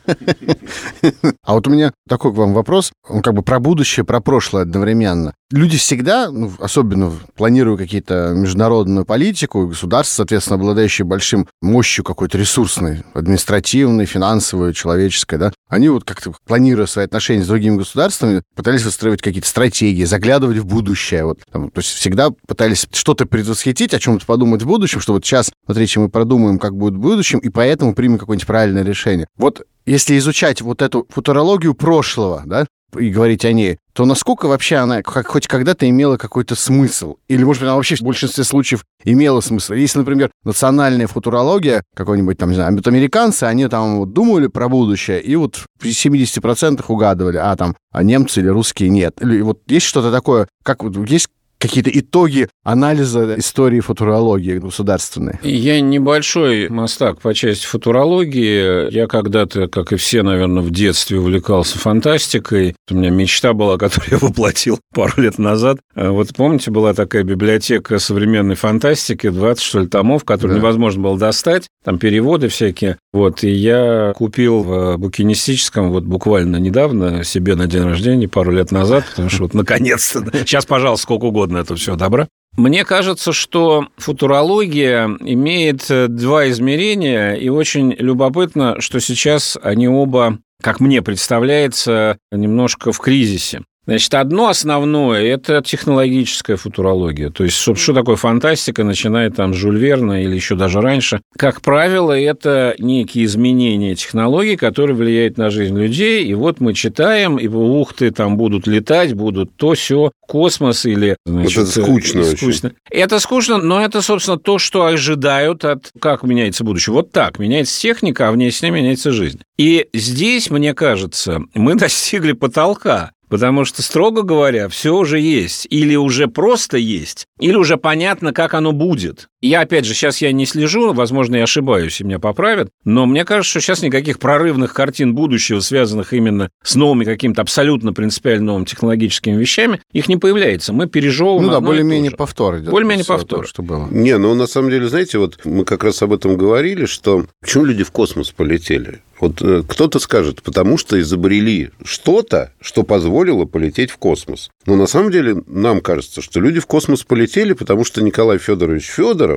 А 1.43 1.53
вот 1.53 1.65
у 1.67 1.71
меня 1.71 1.93
такой 2.09 2.33
к 2.33 2.35
вам 2.35 2.53
вопрос, 2.53 2.91
он 3.07 3.21
как 3.21 3.33
бы 3.33 3.41
про 3.41 3.61
будущее, 3.61 4.03
про 4.05 4.19
прошлое 4.19 4.63
одновременно. 4.63 5.33
Люди 5.49 5.77
всегда, 5.77 6.29
ну, 6.29 6.51
особенно 6.59 7.13
планируя 7.37 7.77
какие-то 7.77 8.33
международную 8.35 9.05
политику, 9.05 9.65
государство, 9.65 10.15
соответственно, 10.17 10.55
обладающее 10.55 11.05
большим 11.05 11.47
мощью 11.61 12.03
какой-то 12.03 12.37
ресурсной, 12.37 13.03
административной, 13.13 14.05
финансовой, 14.05 14.73
человеческой, 14.73 15.39
да, 15.39 15.53
они 15.69 15.87
вот 15.87 16.03
как-то, 16.03 16.33
планируя 16.45 16.85
свои 16.85 17.05
отношения 17.05 17.45
с 17.45 17.47
другими 17.47 17.77
государствами, 17.77 18.41
пытались 18.57 18.83
выстраивать 18.83 19.21
какие-то 19.21 19.47
стратегии, 19.47 20.03
заглядывать 20.03 20.57
в 20.57 20.65
будущее. 20.65 21.23
Вот, 21.23 21.39
там, 21.49 21.71
то 21.71 21.79
есть 21.79 21.91
всегда 21.91 22.31
пытались 22.45 22.85
что-то 22.91 23.25
предвосхитить, 23.25 23.93
о 23.93 23.99
чем-то 23.99 24.25
подумать 24.25 24.63
в 24.63 24.67
будущем, 24.67 24.99
что 24.99 25.13
вот 25.13 25.23
сейчас, 25.23 25.49
смотрите, 25.65 26.01
мы 26.01 26.09
продумаем, 26.09 26.59
как 26.59 26.75
будет 26.75 26.95
в 26.95 26.99
будущем, 26.99 27.39
и 27.39 27.47
поэтому 27.47 27.95
примем 27.95 28.17
какое-нибудь 28.17 28.47
правильное 28.47 28.83
решение. 28.83 29.27
Вот 29.37 29.65
если 29.85 30.17
изучать 30.17 30.61
вот 30.61 30.81
эту 30.81 31.07
футурологию 31.09 31.73
прошлого, 31.73 32.43
да, 32.45 32.65
и 32.97 33.09
говорить 33.09 33.45
о 33.45 33.51
ней, 33.51 33.79
то 33.93 34.05
насколько 34.05 34.47
вообще 34.47 34.77
она 34.77 35.01
как, 35.01 35.27
хоть 35.27 35.47
когда-то 35.47 35.89
имела 35.89 36.17
какой-то 36.17 36.55
смысл? 36.55 37.15
Или, 37.27 37.43
может 37.43 37.61
быть, 37.61 37.67
она 37.67 37.75
вообще 37.75 37.95
в 37.95 38.01
большинстве 38.01 38.43
случаев 38.43 38.85
имела 39.03 39.41
смысл? 39.41 39.73
Если, 39.73 39.99
например, 39.99 40.31
национальная 40.43 41.07
футурология, 41.07 41.83
какой-нибудь 41.95 42.37
там, 42.37 42.49
не 42.49 42.55
знаю, 42.55 42.79
американцы, 42.85 43.43
они 43.43 43.67
там 43.67 43.97
вот 43.97 44.13
думали 44.13 44.47
про 44.47 44.69
будущее 44.69 45.21
и 45.21 45.35
вот 45.35 45.65
в 45.79 45.85
70% 45.85 46.83
угадывали, 46.87 47.37
а 47.37 47.55
там 47.55 47.75
а 47.91 48.03
немцы 48.03 48.41
или 48.41 48.47
русские 48.47 48.89
нет. 48.89 49.21
Или 49.21 49.41
вот 49.41 49.61
есть 49.67 49.87
что-то 49.87 50.11
такое, 50.11 50.47
как 50.63 50.83
вот 50.83 50.95
есть 51.09 51.29
какие-то 51.57 51.89
итоги 51.93 52.49
анализа 52.63 53.35
истории 53.37 53.79
футурологии 53.79 54.57
государственной? 54.57 55.39
Я 55.41 55.81
небольшой 55.81 56.69
мастак 56.69 57.21
по 57.21 57.33
части 57.33 57.65
футурологии. 57.65 58.91
Я 58.93 59.07
когда-то, 59.07 59.67
как 59.67 59.93
и 59.93 59.95
все, 59.95 60.23
наверное, 60.23 60.63
в 60.63 60.71
детстве 60.71 61.19
увлекался 61.19 61.77
фантастикой. 61.77 62.75
У 62.89 62.95
меня 62.95 63.09
мечта 63.09 63.53
была, 63.53 63.77
которую 63.77 64.11
я 64.11 64.17
воплотил 64.17 64.79
пару 64.93 65.21
лет 65.21 65.37
назад. 65.37 65.79
А 65.95 66.11
вот 66.11 66.29
помните, 66.35 66.71
была 66.71 66.93
такая 66.93 67.23
библиотека 67.23 67.99
современной 67.99 68.55
фантастики, 68.55 69.29
20, 69.29 69.63
что 69.63 69.79
ли, 69.81 69.87
томов, 69.87 70.23
которые 70.25 70.55
да. 70.55 70.59
невозможно 70.61 71.03
было 71.03 71.17
достать, 71.17 71.67
там 71.83 71.99
переводы 71.99 72.47
всякие. 72.47 72.97
Вот, 73.17 73.43
и 73.43 73.49
я 73.49 74.13
купил 74.15 74.61
в 74.61 74.97
букинистическом 74.97 75.89
вот 75.89 76.03
буквально 76.03 76.57
недавно 76.57 77.23
себе 77.23 77.55
на 77.55 77.65
день 77.65 77.81
рождения, 77.81 78.27
пару 78.27 78.51
лет 78.51 78.71
назад, 78.71 79.05
потому 79.09 79.27
что 79.29 79.41
вот 79.41 79.55
наконец-то, 79.55 80.23
сейчас, 80.45 80.67
пожалуйста, 80.67 81.01
сколько 81.01 81.25
угодно 81.25 81.57
это 81.57 81.75
все 81.75 81.95
добра. 81.95 82.27
Мне 82.57 82.85
кажется, 82.85 83.33
что 83.33 83.87
футурология 83.97 85.07
имеет 85.21 85.87
два 85.89 86.47
измерения, 86.49 87.33
и 87.33 87.49
очень 87.49 87.91
любопытно, 87.97 88.79
что 88.81 88.99
сейчас 88.99 89.57
они 89.63 89.87
оба, 89.87 90.37
как 90.61 90.79
мне 90.79 91.01
представляется, 91.01 92.19
немножко 92.31 92.91
в 92.91 92.99
кризисе. 92.99 93.63
Значит, 93.87 94.13
одно 94.15 94.49
основное– 94.49 95.23
это 95.23 95.61
технологическая 95.65 96.57
футурология. 96.57 97.29
То 97.29 97.45
есть, 97.45 97.55
что 97.55 97.93
такое 97.93 98.17
фантастика, 98.17 98.83
начиная 98.83 99.29
там 99.29 99.53
с 99.53 99.57
Жюль 99.57 99.77
Верна 99.77 100.21
или 100.21 100.35
еще 100.35 100.55
даже 100.55 100.81
раньше. 100.81 101.21
Как 101.37 101.61
правило, 101.61 102.11
это 102.11 102.75
некие 102.79 103.23
изменения 103.23 103.95
технологий, 103.95 104.57
которые 104.57 104.97
влияют 104.97 105.37
на 105.37 105.49
жизнь 105.49 105.77
людей. 105.77 106.25
И 106.25 106.33
вот 106.33 106.59
мы 106.59 106.73
читаем, 106.73 107.37
и 107.37 107.47
ух 107.47 107.93
ты, 107.93 108.11
там 108.11 108.35
будут 108.35 108.67
летать, 108.67 109.13
будут 109.13 109.55
то, 109.55 109.73
все, 109.73 110.11
космос 110.19 110.85
или... 110.85 111.15
Значит, 111.25 111.57
это 111.69 111.81
скучно, 111.81 112.23
скучно. 112.25 112.69
Очень. 112.69 112.77
Это 112.91 113.19
скучно, 113.19 113.57
но 113.57 113.81
это, 113.81 114.01
собственно, 114.01 114.37
то, 114.37 114.59
что 114.59 114.85
ожидают 114.85 115.63
от... 115.63 115.91
Как 116.01 116.23
меняется 116.23 116.65
будущее? 116.65 116.93
Вот 116.93 117.13
так. 117.13 117.39
Меняется 117.39 117.79
техника, 117.79 118.27
а 118.27 118.31
вне 118.33 118.51
с 118.51 118.61
ней 118.61 118.71
меняется 118.71 119.11
жизнь. 119.11 119.39
И 119.57 119.87
здесь, 119.93 120.49
мне 120.49 120.73
кажется, 120.73 121.41
мы 121.53 121.75
достигли 121.75 122.33
потолка. 122.33 123.11
Потому 123.29 123.65
что, 123.65 123.81
строго 123.81 124.21
говоря, 124.21 124.69
все 124.69 124.95
уже 124.95 125.19
есть. 125.19 125.67
Или 125.69 125.95
уже 125.95 126.27
просто 126.27 126.77
есть, 126.77 127.25
или 127.39 127.55
уже 127.55 127.77
понятно, 127.77 128.33
как 128.33 128.53
оно 128.53 128.71
будет. 128.71 129.27
Я, 129.41 129.61
опять 129.61 129.85
же, 129.85 129.93
сейчас 129.93 130.19
я 130.21 130.31
не 130.31 130.47
слежу, 130.47 130.93
возможно, 130.93 131.35
я 131.35 131.43
ошибаюсь, 131.43 132.01
и 132.01 132.03
меня 132.03 132.17
поправят, 132.17 132.69
но 132.85 133.05
мне 133.05 133.23
кажется, 133.23 133.51
что 133.51 133.61
сейчас 133.61 133.83
никаких 133.83 134.17
прорывных 134.17 134.73
картин 134.73 135.13
будущего, 135.13 135.59
связанных 135.59 136.11
именно 136.13 136.49
с 136.63 136.75
новыми 136.75 137.05
какими-то 137.05 137.43
абсолютно 137.43 137.93
принципиально 137.93 138.47
новыми 138.47 138.65
технологическими 138.65 139.39
вещами, 139.39 139.81
их 139.91 140.09
не 140.09 140.17
появляется. 140.17 140.73
Мы 140.73 140.87
пережевываем 140.87 141.45
Ну 141.45 141.51
да, 141.51 141.61
более-менее 141.61 142.11
повтор 142.11 142.57
идет. 142.57 142.71
Более-менее 142.71 143.05
повтор. 143.05 143.47
что 143.47 143.61
было. 143.61 143.87
Не, 143.91 144.17
ну 144.17 144.33
на 144.33 144.47
самом 144.47 144.71
деле, 144.71 144.87
знаете, 144.87 145.19
вот 145.19 145.39
мы 145.45 145.65
как 145.65 145.83
раз 145.83 146.01
об 146.01 146.13
этом 146.13 146.35
говорили, 146.35 146.85
что 146.85 147.25
почему 147.41 147.65
люди 147.65 147.83
в 147.83 147.91
космос 147.91 148.31
полетели? 148.31 149.01
Вот 149.19 149.41
э, 149.41 149.63
кто-то 149.67 149.99
скажет, 149.99 150.43
потому 150.43 150.77
что 150.77 150.99
изобрели 150.99 151.71
что-то, 151.83 152.53
что 152.61 152.83
позволило 152.83 153.45
полететь 153.45 153.91
в 153.91 153.97
космос. 153.97 154.49
Но 154.65 154.75
на 154.75 154.87
самом 154.87 155.11
деле 155.11 155.41
нам 155.47 155.81
кажется, 155.81 156.21
что 156.21 156.39
люди 156.39 156.59
в 156.59 156.67
космос 156.67 157.03
полетели, 157.03 157.53
потому 157.53 157.83
что 157.83 158.03
Николай 158.03 158.37
Федорович 158.37 158.85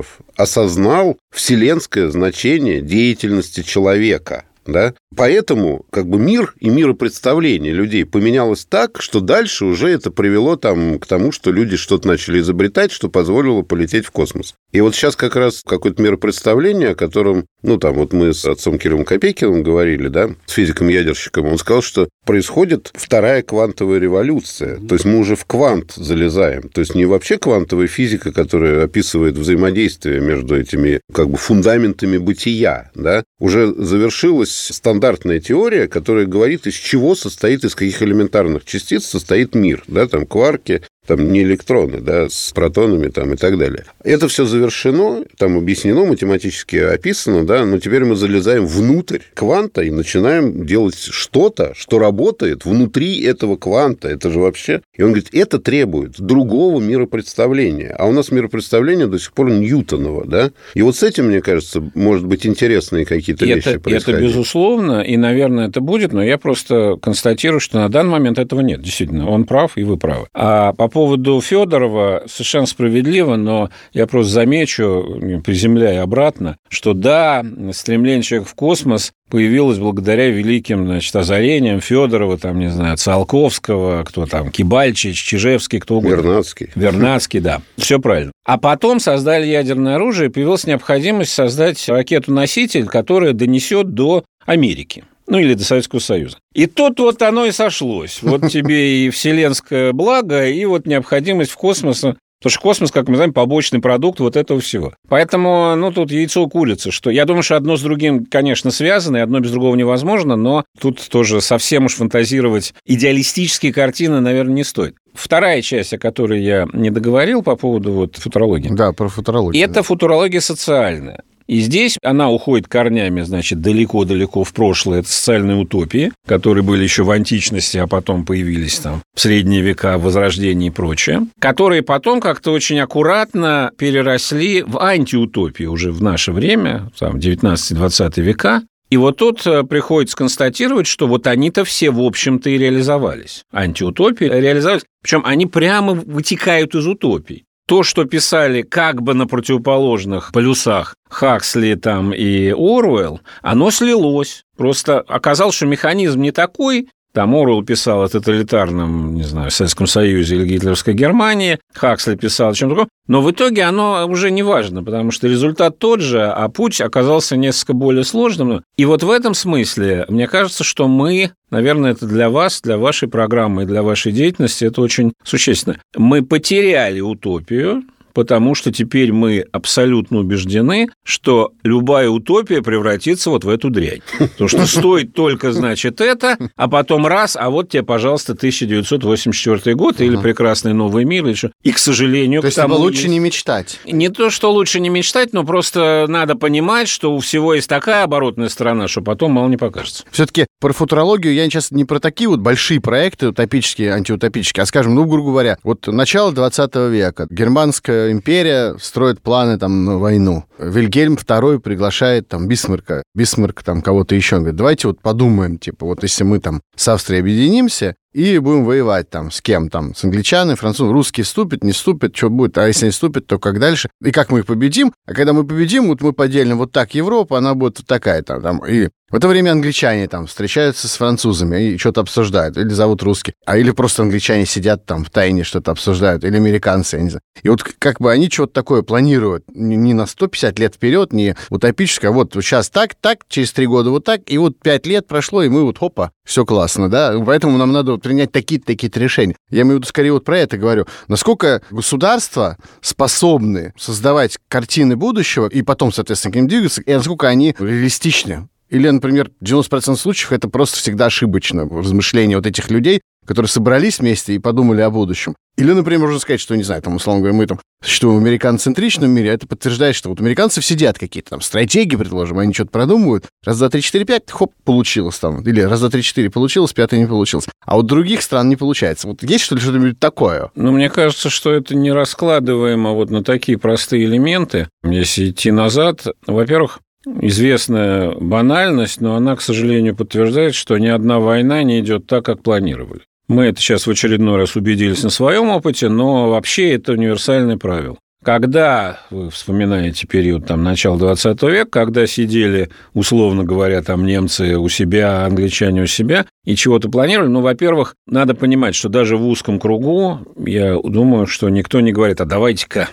Федоров 0.01 0.19
осознал 0.35 1.17
вселенское 1.31 2.09
значение 2.09 2.81
деятельности 2.81 3.61
человека– 3.61 4.45
да? 4.65 4.93
Поэтому 5.15 5.85
как 5.89 6.07
бы 6.07 6.17
мир 6.17 6.53
и 6.59 6.69
миропредставление 6.69 7.73
людей 7.73 8.05
поменялось 8.05 8.65
так, 8.65 9.01
что 9.01 9.19
дальше 9.19 9.65
уже 9.65 9.89
это 9.89 10.11
привело 10.11 10.55
там, 10.55 10.99
к 10.99 11.05
тому, 11.05 11.31
что 11.31 11.51
люди 11.51 11.75
что-то 11.75 12.07
начали 12.07 12.39
изобретать, 12.39 12.91
что 12.91 13.09
позволило 13.09 13.61
полететь 13.61 14.05
в 14.05 14.11
космос. 14.11 14.55
И 14.71 14.79
вот 14.81 14.95
сейчас 14.95 15.15
как 15.15 15.35
раз 15.35 15.61
какое-то 15.65 16.01
миропредставление, 16.01 16.89
о 16.89 16.95
котором, 16.95 17.45
ну, 17.61 17.77
там 17.77 17.95
вот 17.95 18.13
мы 18.13 18.33
с 18.33 18.45
отцом 18.45 18.77
Кириллом 18.77 19.03
Копейкиным 19.03 19.63
говорили, 19.63 20.07
да, 20.07 20.29
с 20.45 20.53
физиком-ядерщиком, 20.53 21.45
он 21.47 21.57
сказал, 21.57 21.81
что 21.81 22.07
происходит 22.25 22.91
вторая 22.93 23.41
квантовая 23.41 23.99
революция. 23.99 24.77
То 24.77 24.95
есть 24.95 25.05
мы 25.05 25.19
уже 25.19 25.35
в 25.35 25.45
квант 25.45 25.93
залезаем. 25.95 26.69
То 26.69 26.79
есть 26.79 26.95
не 26.95 27.05
вообще 27.05 27.37
квантовая 27.37 27.87
физика, 27.87 28.31
которая 28.31 28.85
описывает 28.85 29.37
взаимодействие 29.37 30.21
между 30.21 30.57
этими 30.57 31.01
как 31.13 31.29
бы 31.29 31.37
фундаментами 31.37 32.17
бытия, 32.17 32.91
да, 32.95 33.23
уже 33.39 33.73
завершилась 33.73 34.50
стандартная 34.53 35.39
теория, 35.39 35.87
которая 35.87 36.25
говорит, 36.25 36.67
из 36.67 36.75
чего 36.75 37.15
состоит, 37.15 37.63
из 37.63 37.75
каких 37.75 38.01
элементарных 38.01 38.65
частиц 38.65 39.05
состоит 39.05 39.55
мир, 39.55 39.83
да, 39.87 40.07
там 40.07 40.25
кварки, 40.25 40.81
там 41.07 41.31
не 41.31 41.41
электроны, 41.41 41.99
да, 41.99 42.29
с 42.29 42.51
протонами 42.53 43.07
там 43.07 43.33
и 43.33 43.35
так 43.37 43.57
далее. 43.57 43.85
Это 44.03 44.27
все 44.27 44.45
завершено, 44.45 45.25
там 45.37 45.57
объяснено, 45.57 46.05
математически 46.05 46.75
описано, 46.75 47.45
да, 47.45 47.65
но 47.65 47.79
теперь 47.79 48.03
мы 48.03 48.15
залезаем 48.15 48.65
внутрь 48.65 49.19
кванта 49.33 49.81
и 49.81 49.89
начинаем 49.89 50.65
делать 50.65 50.97
что-то, 50.97 51.73
что 51.75 51.99
работает 51.99 52.65
внутри 52.65 53.21
этого 53.23 53.55
кванта. 53.55 54.09
Это 54.09 54.29
же 54.29 54.39
вообще... 54.39 54.81
И 54.95 55.01
он 55.01 55.09
говорит, 55.09 55.29
это 55.33 55.59
требует 55.59 56.19
другого 56.19 56.79
миропредставления. 56.79 57.95
А 57.97 58.07
у 58.07 58.11
нас 58.11 58.31
миропредставление 58.31 59.07
до 59.07 59.17
сих 59.17 59.33
пор 59.33 59.49
Ньютоново, 59.49 60.25
да. 60.27 60.51
И 60.75 60.81
вот 60.83 60.95
с 60.95 61.03
этим, 61.03 61.27
мне 61.27 61.41
кажется, 61.41 61.83
может 61.95 62.25
быть, 62.25 62.45
интересные 62.45 63.05
какие-то 63.05 63.45
вещи 63.45 63.69
это, 63.69 63.79
происходить. 63.79 64.19
Это 64.19 64.27
безусловно, 64.27 65.01
и, 65.01 65.17
наверное, 65.17 65.67
это 65.69 65.81
будет, 65.81 66.13
но 66.13 66.23
я 66.23 66.37
просто 66.37 66.97
констатирую, 67.01 67.59
что 67.59 67.79
на 67.79 67.89
данный 67.89 68.11
момент 68.11 68.37
этого 68.37 68.61
нет. 68.61 68.81
Действительно, 68.81 69.29
он 69.29 69.45
прав, 69.45 69.77
и 69.77 69.83
вы 69.83 69.97
правы. 69.97 70.27
А 70.33 70.73
по 70.73 70.90
поводу 70.91 71.41
Федорова 71.41 72.23
совершенно 72.27 72.67
справедливо, 72.67 73.35
но 73.35 73.69
я 73.93 74.05
просто 74.05 74.31
замечу, 74.31 75.41
приземляя 75.43 76.03
обратно, 76.03 76.57
что 76.69 76.93
да, 76.93 77.43
стремление 77.71 78.21
человека 78.21 78.49
в 78.49 78.55
космос 78.55 79.11
появилось 79.29 79.79
благодаря 79.79 80.29
великим 80.29 80.85
значит, 80.85 81.15
озарениям 81.15 81.79
Федорова, 81.79 82.37
там, 82.37 82.59
не 82.59 82.69
знаю, 82.69 82.97
Циолковского, 82.97 84.03
кто 84.03 84.25
там, 84.25 84.51
Кибальчич, 84.51 85.23
Чижевский, 85.23 85.79
кто 85.79 85.97
угодно. 85.97 86.15
Вернадский. 86.15 86.69
Вернадский, 86.75 87.39
да. 87.39 87.61
Все 87.77 87.99
правильно. 87.99 88.31
А 88.45 88.57
потом 88.57 88.99
создали 88.99 89.47
ядерное 89.47 89.95
оружие, 89.95 90.29
и 90.29 90.31
появилась 90.31 90.67
необходимость 90.67 91.31
создать 91.31 91.87
ракету-носитель, 91.87 92.85
которая 92.85 93.33
донесет 93.33 93.93
до 93.93 94.25
Америки 94.45 95.05
ну 95.31 95.39
или 95.39 95.53
до 95.53 95.63
Советского 95.63 95.99
Союза. 95.99 96.37
И 96.53 96.67
тут 96.67 96.99
вот 96.99 97.21
оно 97.21 97.45
и 97.45 97.51
сошлось. 97.51 98.21
Вот 98.21 98.49
тебе 98.51 99.05
и 99.05 99.09
вселенское 99.09 99.93
благо, 99.93 100.45
и 100.45 100.65
вот 100.65 100.85
необходимость 100.85 101.51
в 101.51 101.55
космосе 101.55 102.17
Потому 102.41 102.53
что 102.53 102.61
космос, 102.61 102.91
как 102.91 103.07
мы 103.07 103.17
знаем, 103.17 103.33
побочный 103.33 103.79
продукт 103.81 104.19
вот 104.19 104.35
этого 104.35 104.59
всего. 104.59 104.93
Поэтому, 105.07 105.75
ну, 105.75 105.91
тут 105.91 106.11
яйцо 106.11 106.47
курица, 106.47 106.89
что 106.89 107.11
я 107.11 107.25
думаю, 107.25 107.43
что 107.43 107.55
одно 107.55 107.77
с 107.77 107.81
другим, 107.81 108.25
конечно, 108.25 108.71
связано, 108.71 109.17
и 109.17 109.19
одно 109.19 109.39
без 109.41 109.51
другого 109.51 109.75
невозможно, 109.75 110.35
но 110.35 110.65
тут 110.79 111.07
тоже 111.07 111.39
совсем 111.39 111.85
уж 111.85 111.93
фантазировать 111.93 112.73
идеалистические 112.87 113.71
картины, 113.71 114.21
наверное, 114.21 114.55
не 114.55 114.63
стоит. 114.63 114.95
Вторая 115.13 115.61
часть, 115.61 115.93
о 115.93 115.99
которой 115.99 116.41
я 116.41 116.67
не 116.73 116.89
договорил 116.89 117.43
по 117.43 117.55
поводу 117.55 117.91
вот 117.91 118.17
футурологии. 118.17 118.69
Да, 118.69 118.91
про 118.91 119.07
футурологию. 119.07 119.63
Это 119.63 119.75
да. 119.75 119.83
футурология 119.83 120.39
социальная. 120.39 121.21
И 121.51 121.59
здесь 121.59 121.97
она 122.01 122.31
уходит 122.31 122.69
корнями, 122.69 123.23
значит, 123.23 123.59
далеко-далеко 123.59 124.45
в 124.45 124.53
прошлое. 124.53 124.99
Это 124.99 125.09
социальные 125.09 125.57
утопии, 125.57 126.13
которые 126.25 126.63
были 126.63 126.81
еще 126.81 127.03
в 127.03 127.11
античности, 127.11 127.77
а 127.77 127.87
потом 127.87 128.25
появились 128.25 128.79
там 128.79 129.01
в 129.13 129.19
средние 129.19 129.59
века, 129.59 129.97
в 129.97 130.03
Возрождении 130.03 130.69
и 130.69 130.71
прочее, 130.71 131.27
которые 131.39 131.81
потом 131.81 132.21
как-то 132.21 132.53
очень 132.53 132.79
аккуратно 132.79 133.69
переросли 133.77 134.63
в 134.63 134.79
антиутопии 134.81 135.65
уже 135.65 135.91
в 135.91 136.01
наше 136.01 136.31
время, 136.31 136.89
там, 136.97 137.17
19-20 137.17 138.21
века, 138.21 138.61
и 138.89 138.95
вот 138.95 139.17
тут 139.17 139.45
э, 139.45 139.63
приходится 139.63 140.15
констатировать, 140.15 140.87
что 140.87 141.05
вот 141.05 141.27
они-то 141.27 141.65
все, 141.65 141.91
в 141.91 141.99
общем-то, 141.99 142.49
и 142.49 142.57
реализовались. 142.57 143.43
Антиутопии 143.51 144.25
реализовались. 144.25 144.83
Причем 145.01 145.23
они 145.25 145.47
прямо 145.47 145.93
вытекают 145.93 146.75
из 146.75 146.87
утопий. 146.87 147.43
То, 147.67 147.83
что 147.83 148.05
писали 148.05 148.61
как 148.61 149.01
бы 149.01 149.13
на 149.13 149.27
противоположных 149.27 150.31
полюсах 150.31 150.95
Хаксли 151.09 151.75
там 151.75 152.13
и 152.13 152.51
Оруэлл, 152.51 153.21
оно 153.41 153.71
слилось. 153.71 154.43
Просто 154.57 154.99
оказалось, 154.99 155.55
что 155.55 155.65
механизм 155.65 156.21
не 156.21 156.31
такой, 156.31 156.89
там 157.13 157.35
Орвелл 157.35 157.63
писал 157.63 158.03
о 158.03 158.07
тоталитарном, 158.07 159.15
не 159.15 159.23
знаю, 159.23 159.51
Советском 159.51 159.87
Союзе 159.87 160.35
или 160.35 160.45
гитлеровской 160.45 160.93
Германии, 160.93 161.59
Хаксли 161.73 162.15
писал 162.15 162.51
о 162.51 162.53
чем-то 162.53 162.75
другом, 162.75 162.89
но 163.07 163.21
в 163.21 163.31
итоге 163.31 163.63
оно 163.63 164.05
уже 164.07 164.31
не 164.31 164.43
важно, 164.43 164.83
потому 164.83 165.11
что 165.11 165.27
результат 165.27 165.79
тот 165.79 166.01
же, 166.01 166.23
а 166.23 166.47
путь 166.49 166.79
оказался 166.81 167.35
несколько 167.35 167.73
более 167.73 168.03
сложным. 168.03 168.63
И 168.77 168.85
вот 168.85 169.03
в 169.03 169.09
этом 169.09 169.33
смысле, 169.33 170.05
мне 170.07 170.27
кажется, 170.27 170.63
что 170.63 170.87
мы, 170.87 171.31
наверное, 171.49 171.91
это 171.91 172.05
для 172.05 172.29
вас, 172.29 172.61
для 172.61 172.77
вашей 172.77 173.09
программы 173.09 173.65
для 173.65 173.83
вашей 173.83 174.11
деятельности 174.11 174.65
это 174.65 174.81
очень 174.81 175.13
существенно. 175.23 175.79
Мы 175.95 176.23
потеряли 176.23 176.99
утопию, 176.99 177.83
потому 178.13 178.55
что 178.55 178.71
теперь 178.71 179.11
мы 179.11 179.45
абсолютно 179.51 180.19
убеждены, 180.19 180.89
что 181.03 181.53
любая 181.63 182.09
утопия 182.09 182.61
превратится 182.61 183.29
вот 183.29 183.43
в 183.43 183.49
эту 183.49 183.69
дрянь. 183.69 184.01
Потому 184.17 184.47
что 184.47 184.65
стоит 184.65 185.13
только, 185.13 185.51
значит, 185.51 186.01
это, 186.01 186.37
а 186.55 186.67
потом 186.67 187.07
раз, 187.07 187.37
а 187.39 187.49
вот 187.49 187.69
тебе, 187.69 187.83
пожалуйста, 187.83 188.33
1984 188.33 189.75
год 189.75 190.01
или 190.01 190.15
прекрасный 190.15 190.73
новый 190.73 191.05
мир, 191.05 191.25
или 191.25 191.33
что. 191.33 191.51
И, 191.63 191.71
к 191.71 191.77
сожалению, 191.77 192.41
То 192.41 192.47
есть 192.47 192.57
к 192.57 192.61
тому 192.61 192.75
лучше 192.75 193.01
есть... 193.01 193.09
не 193.09 193.19
мечтать. 193.19 193.79
Не 193.85 194.09
то, 194.09 194.29
что 194.29 194.51
лучше 194.51 194.79
не 194.79 194.89
мечтать, 194.89 195.33
но 195.33 195.43
просто 195.43 196.05
надо 196.07 196.35
понимать, 196.35 196.87
что 196.87 197.13
у 197.13 197.19
всего 197.19 197.53
есть 197.53 197.69
такая 197.69 198.03
оборотная 198.03 198.49
сторона, 198.49 198.87
что 198.87 199.01
потом 199.01 199.31
мало 199.33 199.47
не 199.47 199.57
покажется. 199.57 200.03
Все-таки 200.11 200.47
про 200.59 200.73
футурологию 200.73 201.33
я 201.33 201.45
сейчас 201.45 201.71
не 201.71 201.85
про 201.85 201.99
такие 201.99 202.29
вот 202.29 202.39
большие 202.39 202.81
проекты 202.81 203.29
утопические, 203.29 203.93
антиутопические, 203.93 204.63
а 204.63 204.65
скажем, 204.65 204.95
ну, 204.95 205.05
грубо 205.05 205.31
говоря, 205.31 205.57
вот 205.63 205.87
начало 205.87 206.31
20 206.31 206.75
века, 206.91 207.27
германская 207.29 208.00
империя 208.09 208.75
строит 208.79 209.21
планы 209.21 209.57
там 209.57 209.85
на 209.85 209.97
войну. 209.97 210.45
Вильгельм 210.57 211.15
II 211.15 211.59
приглашает 211.59 212.27
там 212.27 212.47
Бисмарка, 212.47 213.03
Бисмарк 213.13 213.63
там 213.63 213.81
кого-то 213.81 214.15
еще, 214.15 214.37
он 214.37 214.43
говорит, 214.43 214.57
давайте 214.57 214.87
вот 214.87 215.01
подумаем, 215.01 215.57
типа, 215.57 215.85
вот 215.85 216.03
если 216.03 216.23
мы 216.23 216.39
там 216.39 216.61
с 216.75 216.87
Австрией 216.87 217.21
объединимся, 217.21 217.95
и 218.13 218.37
будем 218.39 218.65
воевать 218.65 219.09
там 219.09 219.31
с 219.31 219.41
кем 219.41 219.69
там, 219.69 219.95
с 219.95 220.03
англичанами, 220.03 220.55
французами, 220.55 220.93
русские 220.93 221.23
вступят, 221.23 221.63
не 221.63 221.71
вступят, 221.71 222.15
что 222.15 222.29
будет, 222.29 222.57
а 222.57 222.67
если 222.67 222.85
не 222.85 222.91
вступят, 222.91 223.27
то 223.27 223.39
как 223.39 223.59
дальше, 223.59 223.89
и 224.03 224.11
как 224.11 224.31
мы 224.31 224.39
их 224.39 224.45
победим, 224.45 224.93
а 225.05 225.13
когда 225.13 225.33
мы 225.33 225.45
победим, 225.45 225.87
вот 225.87 226.01
мы 226.01 226.13
поделим 226.13 226.57
вот 226.57 226.71
так 226.71 226.93
Европа, 226.93 227.37
она 227.37 227.53
будет 227.53 227.79
вот 227.79 227.87
такая 227.87 228.21
там, 228.23 228.41
там. 228.41 228.65
И 228.65 228.89
в 229.11 229.15
это 229.15 229.27
время 229.27 229.51
англичане 229.51 230.07
там 230.07 230.25
встречаются 230.25 230.87
с 230.87 230.95
французами 230.95 231.61
и 231.61 231.77
что-то 231.77 231.99
обсуждают, 231.99 232.57
или 232.57 232.69
зовут 232.69 233.03
русских, 233.03 233.33
а 233.45 233.57
или 233.57 233.71
просто 233.71 234.03
англичане 234.03 234.45
сидят 234.45 234.85
там 234.85 235.03
в 235.03 235.09
тайне 235.09 235.43
что-то 235.43 235.71
обсуждают, 235.71 236.23
или 236.23 236.37
американцы, 236.37 236.95
я 236.95 237.03
не 237.03 237.09
знаю. 237.09 237.21
И 237.43 237.49
вот 237.49 237.61
как 237.61 237.99
бы 237.99 238.09
они 238.09 238.29
что-то 238.29 238.53
такое 238.53 238.83
планируют. 238.83 239.43
Не 239.53 239.93
на 239.93 240.05
150 240.05 240.57
лет 240.59 240.75
вперед, 240.75 241.11
не 241.11 241.35
утопическое, 241.49 242.09
а 242.09 242.13
вот 242.13 242.33
сейчас 242.35 242.69
так, 242.69 242.95
так, 242.95 243.25
через 243.27 243.51
три 243.51 243.67
года 243.67 243.89
вот 243.89 244.05
так, 244.05 244.21
и 244.27 244.37
вот 244.37 244.57
пять 244.59 244.85
лет 244.85 245.07
прошло, 245.07 245.43
и 245.43 245.49
мы 245.49 245.63
вот 245.63 245.77
хопа, 245.77 246.11
все 246.23 246.45
классно, 246.45 246.89
да, 246.89 247.13
поэтому 247.25 247.57
нам 247.57 247.73
надо 247.73 247.97
принять 248.01 248.31
такие-то 248.31 248.65
такие 248.67 248.91
решения. 248.95 249.35
Я 249.49 249.61
имею 249.61 249.75
в 249.75 249.77
виду 249.79 249.87
скорее 249.87 250.13
вот 250.13 250.25
про 250.25 250.39
это 250.39 250.57
говорю. 250.57 250.85
Насколько 251.07 251.61
государства 251.71 252.57
способны 252.81 253.73
создавать 253.77 254.37
картины 254.47 254.95
будущего 254.95 255.47
и 255.47 255.61
потом, 255.61 255.91
соответственно, 255.91 256.33
к 256.33 256.35
ним 256.35 256.47
двигаться, 256.47 256.81
и 256.81 256.93
насколько 256.93 257.27
они 257.27 257.55
реалистичны. 257.59 258.47
Или, 258.69 258.89
например, 258.89 259.29
90% 259.43 259.97
случаев 259.97 260.31
это 260.31 260.47
просто 260.47 260.77
всегда 260.77 261.07
ошибочно, 261.07 261.67
размышления 261.67 262.37
вот 262.37 262.45
этих 262.45 262.69
людей, 262.69 263.01
которые 263.25 263.49
собрались 263.49 263.99
вместе 263.99 264.33
и 264.33 264.39
подумали 264.39 264.81
о 264.81 264.89
будущем. 264.89 265.35
Или, 265.57 265.73
например, 265.73 266.01
можно 266.01 266.19
сказать, 266.19 266.39
что, 266.39 266.55
не 266.55 266.63
знаю, 266.63 266.81
там, 266.81 266.95
условно 266.95 267.21
говоря, 267.21 267.37
мы 267.37 267.45
там 267.45 267.59
существуем 267.83 268.19
в 268.19 268.21
американцентричном 268.21 269.11
мире, 269.11 269.31
а 269.31 269.33
это 269.33 269.47
подтверждает, 269.47 269.95
что 269.95 270.09
вот 270.09 270.19
американцев 270.19 270.65
сидят 270.65 270.97
какие-то 270.97 271.31
там 271.31 271.41
стратегии, 271.41 271.95
предложим, 271.95 272.39
они 272.39 272.53
что-то 272.53 272.71
продумывают. 272.71 273.25
Раз, 273.45 273.59
два, 273.59 273.69
три, 273.69 273.81
четыре, 273.81 274.05
пять, 274.05 274.23
хоп, 274.29 274.53
получилось 274.63 275.19
там. 275.19 275.41
Или 275.41 275.61
раз, 275.61 275.81
два, 275.81 275.89
три, 275.89 276.01
четыре 276.01 276.29
получилось, 276.29 276.73
пятый 276.73 276.99
не 276.99 277.05
получилось. 277.05 277.47
А 277.65 277.75
вот 277.75 277.85
других 277.85 278.21
стран 278.21 278.49
не 278.49 278.55
получается. 278.55 279.07
Вот 279.07 279.23
есть, 279.23 279.43
что 279.43 279.55
ли, 279.55 279.61
что-нибудь 279.61 279.99
такое? 279.99 280.51
Ну, 280.55 280.71
мне 280.71 280.89
кажется, 280.89 281.29
что 281.29 281.51
это 281.51 281.75
не 281.75 281.91
раскладываемо 281.91 282.91
вот 282.91 283.09
на 283.09 283.23
такие 283.23 283.57
простые 283.57 284.05
элементы. 284.05 284.67
Если 284.83 285.29
идти 285.29 285.51
назад, 285.51 286.07
во-первых, 286.25 286.79
известная 287.05 288.11
банальность, 288.11 289.01
но 289.01 289.15
она, 289.15 289.35
к 289.35 289.41
сожалению, 289.41 289.95
подтверждает, 289.95 290.55
что 290.55 290.77
ни 290.77 290.87
одна 290.87 291.19
война 291.19 291.63
не 291.63 291.79
идет 291.79 292.07
так, 292.07 292.25
как 292.25 292.41
планировали. 292.43 293.01
Мы 293.31 293.45
это 293.45 293.61
сейчас 293.61 293.87
в 293.87 293.89
очередной 293.89 294.35
раз 294.35 294.57
убедились 294.57 295.03
на 295.03 295.09
своем 295.09 295.51
опыте, 295.51 295.87
но 295.87 296.29
вообще 296.29 296.73
это 296.73 296.91
универсальное 296.91 297.55
правило. 297.55 297.95
Когда, 298.25 298.99
вы 299.09 299.29
вспоминаете 299.29 300.05
период 300.05 300.47
там, 300.47 300.63
начала 300.63 300.97
20 300.97 301.41
века, 301.43 301.69
когда 301.71 302.05
сидели, 302.07 302.69
условно 302.93 303.45
говоря, 303.45 303.81
там 303.83 304.05
немцы 304.05 304.57
у 304.57 304.67
себя, 304.67 305.23
англичане 305.23 305.83
у 305.83 305.85
себя, 305.85 306.25
и 306.43 306.57
чего-то 306.57 306.89
планировали, 306.89 307.29
ну, 307.29 307.39
во-первых, 307.39 307.95
надо 308.05 308.35
понимать, 308.35 308.75
что 308.75 308.89
даже 308.89 309.15
в 309.15 309.25
узком 309.25 309.61
кругу, 309.61 310.19
я 310.45 310.77
думаю, 310.83 311.25
что 311.25 311.47
никто 311.47 311.79
не 311.79 311.93
говорит, 311.93 312.19
а 312.19 312.25
давайте-ка 312.25 312.89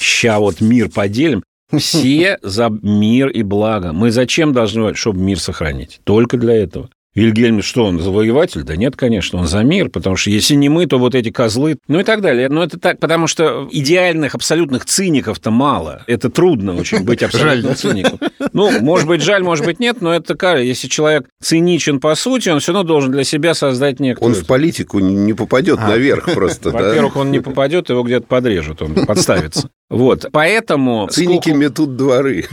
ща 0.00 0.40
вот 0.40 0.60
мир 0.60 0.88
поделим. 0.88 1.44
Все 1.70 2.38
за 2.42 2.70
мир 2.82 3.28
и 3.28 3.44
благо. 3.44 3.92
Мы 3.92 4.10
зачем 4.10 4.52
должны, 4.52 4.96
чтобы 4.96 5.20
мир 5.20 5.38
сохранить? 5.38 6.00
Только 6.02 6.38
для 6.38 6.54
этого. 6.54 6.88
Вильгельм, 7.16 7.62
что 7.62 7.86
он, 7.86 7.98
завоеватель? 7.98 8.62
Да 8.62 8.76
нет, 8.76 8.94
конечно, 8.94 9.38
он 9.38 9.46
за 9.46 9.62
мир, 9.62 9.88
потому 9.88 10.16
что 10.16 10.28
если 10.28 10.54
не 10.54 10.68
мы, 10.68 10.84
то 10.86 10.98
вот 10.98 11.14
эти 11.14 11.30
козлы, 11.30 11.78
ну 11.88 11.98
и 11.98 12.04
так 12.04 12.20
далее. 12.20 12.50
Но 12.50 12.62
это 12.62 12.78
так, 12.78 13.00
потому 13.00 13.26
что 13.26 13.66
идеальных, 13.72 14.34
абсолютных 14.34 14.84
циников-то 14.84 15.50
мало. 15.50 16.04
Это 16.06 16.28
трудно 16.28 16.76
очень 16.76 17.04
быть 17.04 17.22
абсолютным 17.22 17.74
циником. 17.74 18.20
Ну, 18.52 18.80
может 18.82 19.08
быть, 19.08 19.22
жаль, 19.22 19.42
может 19.42 19.64
быть, 19.64 19.80
нет, 19.80 20.02
но 20.02 20.14
это 20.14 20.28
такая, 20.28 20.62
если 20.62 20.88
человек 20.88 21.26
циничен 21.42 22.00
по 22.00 22.14
сути, 22.14 22.50
он 22.50 22.60
все 22.60 22.72
равно 22.72 22.86
должен 22.86 23.12
для 23.12 23.24
себя 23.24 23.54
создать 23.54 23.98
некоторую... 23.98 24.36
Он 24.36 24.42
в 24.42 24.46
политику 24.46 24.98
не 24.98 25.32
попадет 25.32 25.78
а. 25.80 25.88
наверх 25.88 26.34
просто, 26.34 26.70
да? 26.70 26.82
Во-первых, 26.82 27.16
он 27.16 27.30
не 27.30 27.40
попадет, 27.40 27.88
его 27.88 28.02
где-то 28.02 28.26
подрежут, 28.26 28.82
он 28.82 29.06
подставится. 29.06 29.70
Вот, 29.88 30.26
поэтому... 30.32 31.08
Циники 31.10 31.50
сколько... 31.50 31.58
метут 31.58 31.96
дворы. 31.96 32.44